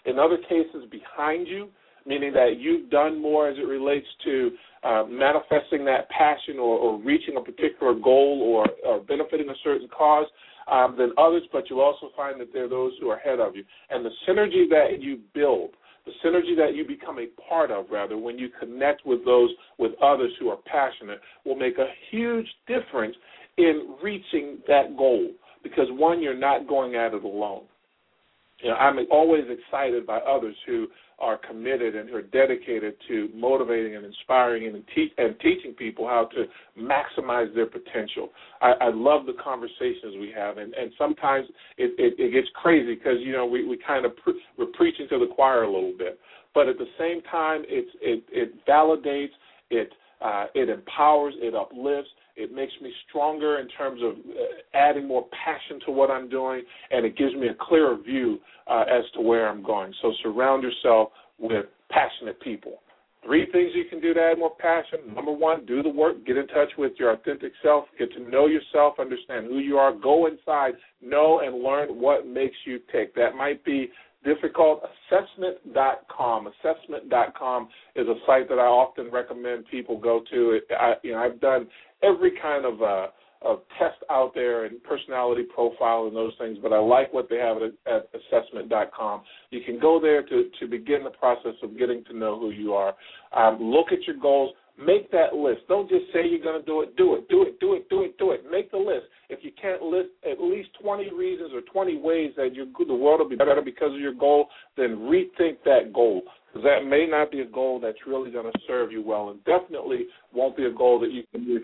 in 0.05 0.17
other 0.17 0.37
cases 0.37 0.83
behind 0.89 1.47
you, 1.47 1.69
meaning 2.05 2.33
that 2.33 2.55
you've 2.57 2.89
done 2.89 3.21
more 3.21 3.47
as 3.47 3.57
it 3.57 3.67
relates 3.67 4.07
to 4.23 4.51
uh, 4.83 5.03
manifesting 5.07 5.85
that 5.85 6.09
passion 6.09 6.57
or, 6.57 6.77
or, 6.77 6.99
reaching 6.99 7.37
a 7.37 7.41
particular 7.41 7.93
goal 7.93 8.41
or, 8.41 8.67
or 8.83 8.99
benefiting 9.01 9.47
a 9.49 9.53
certain 9.63 9.87
cause 9.87 10.25
um, 10.71 10.95
than 10.97 11.11
others, 11.17 11.43
but 11.51 11.69
you'll 11.69 11.81
also 11.81 12.09
find 12.15 12.39
that 12.41 12.51
there 12.51 12.65
are 12.65 12.69
those 12.69 12.91
who 12.99 13.09
are 13.09 13.17
ahead 13.17 13.39
of 13.39 13.55
you. 13.55 13.63
And 13.91 14.03
the 14.03 14.09
synergy 14.27 14.67
that 14.69 14.99
you 14.99 15.19
build 15.35 15.71
the 16.05 16.11
synergy 16.25 16.55
that 16.57 16.75
you 16.75 16.85
become 16.87 17.19
a 17.19 17.27
part 17.49 17.71
of, 17.71 17.85
rather, 17.91 18.17
when 18.17 18.37
you 18.37 18.49
connect 18.59 19.05
with 19.05 19.23
those, 19.25 19.49
with 19.77 19.91
others 20.01 20.31
who 20.39 20.49
are 20.49 20.57
passionate, 20.65 21.21
will 21.45 21.55
make 21.55 21.77
a 21.77 21.87
huge 22.09 22.47
difference 22.67 23.15
in 23.57 23.95
reaching 24.03 24.57
that 24.67 24.97
goal. 24.97 25.29
Because 25.63 25.85
one, 25.91 26.21
you're 26.21 26.35
not 26.35 26.67
going 26.67 26.95
at 26.95 27.13
it 27.13 27.23
alone. 27.23 27.63
You 28.61 28.69
know, 28.69 28.75
I'm 28.75 28.97
always 29.09 29.45
excited 29.49 30.05
by 30.05 30.17
others 30.19 30.55
who 30.65 30.87
are 31.19 31.37
committed 31.37 31.95
and 31.95 32.09
who 32.09 32.15
are 32.15 32.21
dedicated 32.23 32.95
to 33.07 33.29
motivating 33.35 33.95
and 33.95 34.03
inspiring 34.03 34.65
and, 34.67 34.83
te- 34.95 35.13
and 35.17 35.39
teaching 35.39 35.73
people 35.73 36.07
how 36.07 36.27
to 36.33 36.45
maximize 36.79 37.53
their 37.53 37.67
potential. 37.67 38.29
I, 38.61 38.71
I 38.81 38.89
love 38.91 39.27
the 39.27 39.33
conversations 39.41 40.15
we 40.19 40.33
have, 40.35 40.57
and, 40.57 40.73
and 40.73 40.91
sometimes 40.97 41.47
it, 41.77 41.93
it, 41.99 42.19
it 42.19 42.33
gets 42.33 42.47
crazy 42.55 42.95
because 42.95 43.17
you 43.19 43.33
know 43.33 43.45
we, 43.45 43.67
we 43.67 43.77
kind 43.85 44.05
of 44.05 44.17
pre- 44.17 44.41
we're 44.57 44.65
preaching 44.73 45.07
to 45.09 45.19
the 45.19 45.27
choir 45.33 45.63
a 45.63 45.71
little 45.71 45.93
bit, 45.95 46.19
but 46.55 46.67
at 46.67 46.79
the 46.79 46.87
same 46.97 47.21
time, 47.23 47.63
it's 47.67 47.91
it, 48.01 48.23
it 48.31 48.65
validates, 48.67 49.33
it 49.69 49.91
uh, 50.21 50.45
it 50.55 50.69
empowers, 50.69 51.35
it 51.37 51.53
uplifts, 51.53 52.09
it 52.35 52.53
makes 52.53 52.73
me 52.81 52.91
stronger 53.09 53.59
in 53.59 53.67
terms 53.69 54.01
of 54.03 54.11
uh, 54.11 54.77
adding 54.77 55.07
more 55.07 55.25
passion 55.43 55.79
to 55.85 55.91
what 55.91 56.09
I'm 56.09 56.29
doing, 56.29 56.63
and 56.91 57.05
it 57.05 57.17
gives 57.17 57.33
me 57.33 57.47
a 57.47 57.55
clearer 57.59 57.97
view 57.97 58.39
uh, 58.67 58.83
as 58.89 59.03
to 59.15 59.21
where 59.21 59.49
I'm 59.49 59.63
going. 59.63 59.93
So 60.01 60.13
surround 60.23 60.63
yourself 60.63 61.09
with 61.39 61.65
passionate 61.89 62.39
people. 62.41 62.81
Three 63.23 63.45
things 63.51 63.71
you 63.75 63.85
can 63.85 64.01
do 64.01 64.15
to 64.15 64.19
add 64.19 64.39
more 64.39 64.55
passion. 64.57 65.13
Number 65.13 65.31
one, 65.31 65.65
do 65.67 65.83
the 65.83 65.89
work. 65.89 66.25
Get 66.25 66.37
in 66.37 66.47
touch 66.47 66.69
with 66.77 66.93
your 66.97 67.11
authentic 67.13 67.51
self. 67.61 67.85
Get 67.99 68.11
to 68.13 68.29
know 68.29 68.47
yourself. 68.47 68.95
Understand 68.99 69.45
who 69.45 69.59
you 69.59 69.77
are. 69.77 69.93
Go 69.93 70.25
inside. 70.25 70.73
Know 71.03 71.41
and 71.41 71.63
learn 71.63 71.89
what 72.01 72.25
makes 72.25 72.55
you 72.65 72.79
tick. 72.91 73.13
That 73.13 73.35
might 73.35 73.63
be 73.63 73.91
difficult. 74.23 74.81
Assessment.com. 75.11 76.47
Assessment.com 76.47 77.69
is 77.95 78.07
a 78.07 78.15
site 78.25 78.49
that 78.49 78.57
I 78.57 78.65
often 78.65 79.11
recommend 79.11 79.65
people 79.69 79.99
go 79.99 80.21
to. 80.31 80.59
I, 80.79 80.93
you 81.03 81.11
know, 81.11 81.19
I've 81.19 81.39
done 81.39 81.67
every 82.03 82.31
kind 82.41 82.65
of 82.65 82.81
uh, 82.81 83.07
of 83.43 83.61
test 83.79 83.97
out 84.11 84.33
there 84.35 84.65
and 84.65 84.83
personality 84.83 85.43
profile 85.43 86.05
and 86.05 86.15
those 86.15 86.33
things, 86.37 86.57
but 86.61 86.71
I 86.71 86.77
like 86.77 87.11
what 87.11 87.27
they 87.27 87.37
have 87.37 87.57
at, 87.57 87.91
at 87.91 88.09
assessment.com. 88.13 89.21
You 89.49 89.61
can 89.65 89.79
go 89.79 89.99
there 89.99 90.21
to, 90.21 90.49
to 90.59 90.67
begin 90.67 91.03
the 91.03 91.09
process 91.09 91.55
of 91.63 91.77
getting 91.77 92.03
to 92.05 92.17
know 92.17 92.39
who 92.39 92.51
you 92.51 92.73
are. 92.73 92.93
Um, 93.35 93.57
look 93.59 93.91
at 93.91 94.05
your 94.05 94.17
goals. 94.17 94.53
Make 94.83 95.11
that 95.11 95.35
list. 95.35 95.61
Don't 95.67 95.87
just 95.89 96.05
say 96.11 96.25
you're 96.25 96.41
going 96.41 96.59
to 96.59 96.65
do 96.65 96.81
it. 96.81 96.97
Do 96.97 97.15
it. 97.15 97.29
Do 97.29 97.43
it. 97.43 97.59
Do 97.59 97.73
it. 97.73 97.89
Do 97.89 98.03
it. 98.03 98.17
Do 98.17 98.31
it. 98.31 98.43
Make 98.49 98.71
the 98.71 98.77
list. 98.77 99.05
If 99.29 99.39
you 99.43 99.51
can't 99.61 99.81
list 99.81 100.09
at 100.29 100.41
least 100.41 100.69
20 100.81 101.13
reasons 101.13 101.51
or 101.53 101.61
20 101.61 101.97
ways 101.97 102.31
that 102.35 102.55
you, 102.55 102.67
the 102.87 102.93
world 102.93 103.19
will 103.19 103.29
be 103.29 103.35
better 103.35 103.61
because 103.61 103.93
of 103.93 103.99
your 103.99 104.13
goal, 104.13 104.47
then 104.75 104.97
rethink 104.97 105.57
that 105.65 105.93
goal. 105.93 106.23
Because 106.47 106.65
that 106.65 106.89
may 106.89 107.05
not 107.07 107.31
be 107.31 107.41
a 107.41 107.45
goal 107.45 107.79
that's 107.79 107.97
really 108.07 108.31
going 108.31 108.51
to 108.51 108.59
serve 108.67 108.91
you 108.91 109.03
well, 109.03 109.29
and 109.29 109.43
definitely 109.45 110.05
won't 110.33 110.57
be 110.57 110.65
a 110.65 110.71
goal 110.71 110.99
that 110.99 111.11
you 111.11 111.23
can 111.31 111.45
be 111.45 111.59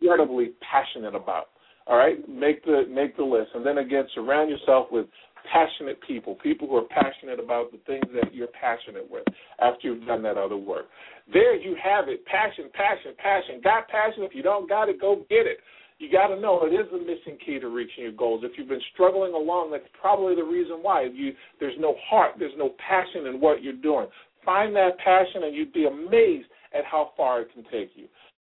incredibly 0.00 0.52
passionate 0.70 1.14
about. 1.14 1.48
All 1.86 1.98
right, 1.98 2.26
make 2.26 2.64
the 2.64 2.84
make 2.88 3.14
the 3.18 3.24
list, 3.24 3.50
and 3.54 3.66
then 3.66 3.76
again, 3.76 4.04
surround 4.14 4.48
yourself 4.48 4.86
with 4.90 5.04
passionate 5.50 5.98
people, 6.06 6.36
people 6.42 6.68
who 6.68 6.76
are 6.76 6.88
passionate 6.90 7.38
about 7.38 7.72
the 7.72 7.78
things 7.86 8.04
that 8.14 8.34
you're 8.34 8.48
passionate 8.48 9.08
with 9.10 9.24
after 9.60 9.88
you've 9.88 10.06
done 10.06 10.22
that 10.22 10.36
other 10.36 10.56
work. 10.56 10.86
There 11.32 11.56
you 11.56 11.76
have 11.82 12.08
it 12.08 12.24
passion, 12.26 12.70
passion, 12.74 13.12
passion. 13.18 13.60
Got 13.62 13.88
passion? 13.88 14.22
If 14.22 14.34
you 14.34 14.42
don't 14.42 14.68
got 14.68 14.88
it, 14.88 15.00
go 15.00 15.24
get 15.28 15.46
it. 15.46 15.58
You 15.98 16.10
got 16.10 16.26
to 16.28 16.40
know 16.40 16.66
it 16.66 16.74
is 16.74 16.90
the 16.90 16.98
missing 16.98 17.38
key 17.44 17.60
to 17.60 17.68
reaching 17.68 18.02
your 18.02 18.12
goals. 18.12 18.42
If 18.44 18.58
you've 18.58 18.68
been 18.68 18.80
struggling 18.92 19.32
along, 19.32 19.70
that's 19.70 19.84
probably 19.98 20.34
the 20.34 20.42
reason 20.42 20.78
why. 20.82 21.04
You, 21.12 21.32
there's 21.60 21.78
no 21.78 21.94
heart, 22.10 22.32
there's 22.38 22.52
no 22.58 22.74
passion 22.86 23.26
in 23.26 23.40
what 23.40 23.62
you're 23.62 23.74
doing. 23.74 24.06
Find 24.44 24.74
that 24.76 24.98
passion, 24.98 25.44
and 25.44 25.54
you'd 25.54 25.72
be 25.72 25.86
amazed 25.86 26.48
at 26.76 26.84
how 26.84 27.12
far 27.16 27.42
it 27.42 27.48
can 27.54 27.62
take 27.70 27.92
you. 27.94 28.06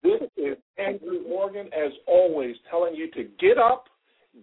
This 0.04 0.21
is 0.38 0.58
Andrew 0.77 1.27
Morgan, 1.27 1.67
as 1.67 1.91
always, 2.08 2.56
telling 2.69 2.95
you 2.95 3.10
to 3.12 3.23
get 3.39 3.58
up, 3.58 3.86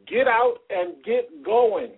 get 0.06 0.26
out, 0.26 0.56
and 0.70 1.02
get 1.04 1.44
going. 1.44 1.92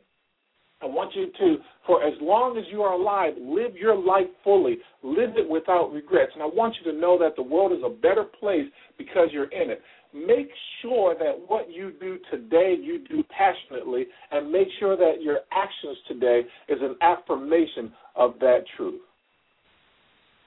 I 0.83 0.87
want 0.87 1.15
you 1.15 1.27
to, 1.39 1.57
for 1.87 2.03
as 2.03 2.15
long 2.21 2.57
as 2.57 2.65
you 2.71 2.83
are 2.83 2.95
alive, 2.95 3.35
live 3.39 3.77
your 3.77 3.97
life 3.97 4.27
fully. 4.43 4.79
Live 5.03 5.37
it 5.37 5.49
without 5.49 5.93
regrets. 5.93 6.33
And 6.35 6.43
I 6.43 6.47
want 6.47 6.75
you 6.83 6.91
to 6.93 6.99
know 6.99 7.19
that 7.19 7.37
the 7.37 7.43
world 7.43 7.73
is 7.73 7.85
a 7.85 7.91
better 7.91 8.25
place 8.25 8.65
because 8.97 9.29
you're 9.31 9.53
in 9.53 9.71
it. 9.71 9.83
Make 10.15 10.49
sure 10.83 11.15
that 11.15 11.35
what 11.47 11.71
you 11.71 11.93
do 12.01 12.19
today, 12.31 12.77
you 12.81 13.05
do 13.09 13.23
passionately, 13.37 14.07
and 14.33 14.51
make 14.51 14.69
sure 14.79 14.97
that 14.97 15.23
your 15.23 15.41
actions 15.53 15.99
today 16.09 16.43
is 16.69 16.79
an 16.81 16.97
affirmation 17.01 17.93
of 18.17 18.35
that 18.41 18.65
truth. 18.77 19.01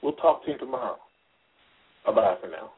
We'll 0.01 0.13
talk 0.13 0.43
to 0.45 0.51
you 0.51 0.57
tomorrow. 0.57 0.97
Bye 2.05 2.13
bye 2.13 2.35
for 2.41 2.49
now. 2.49 2.71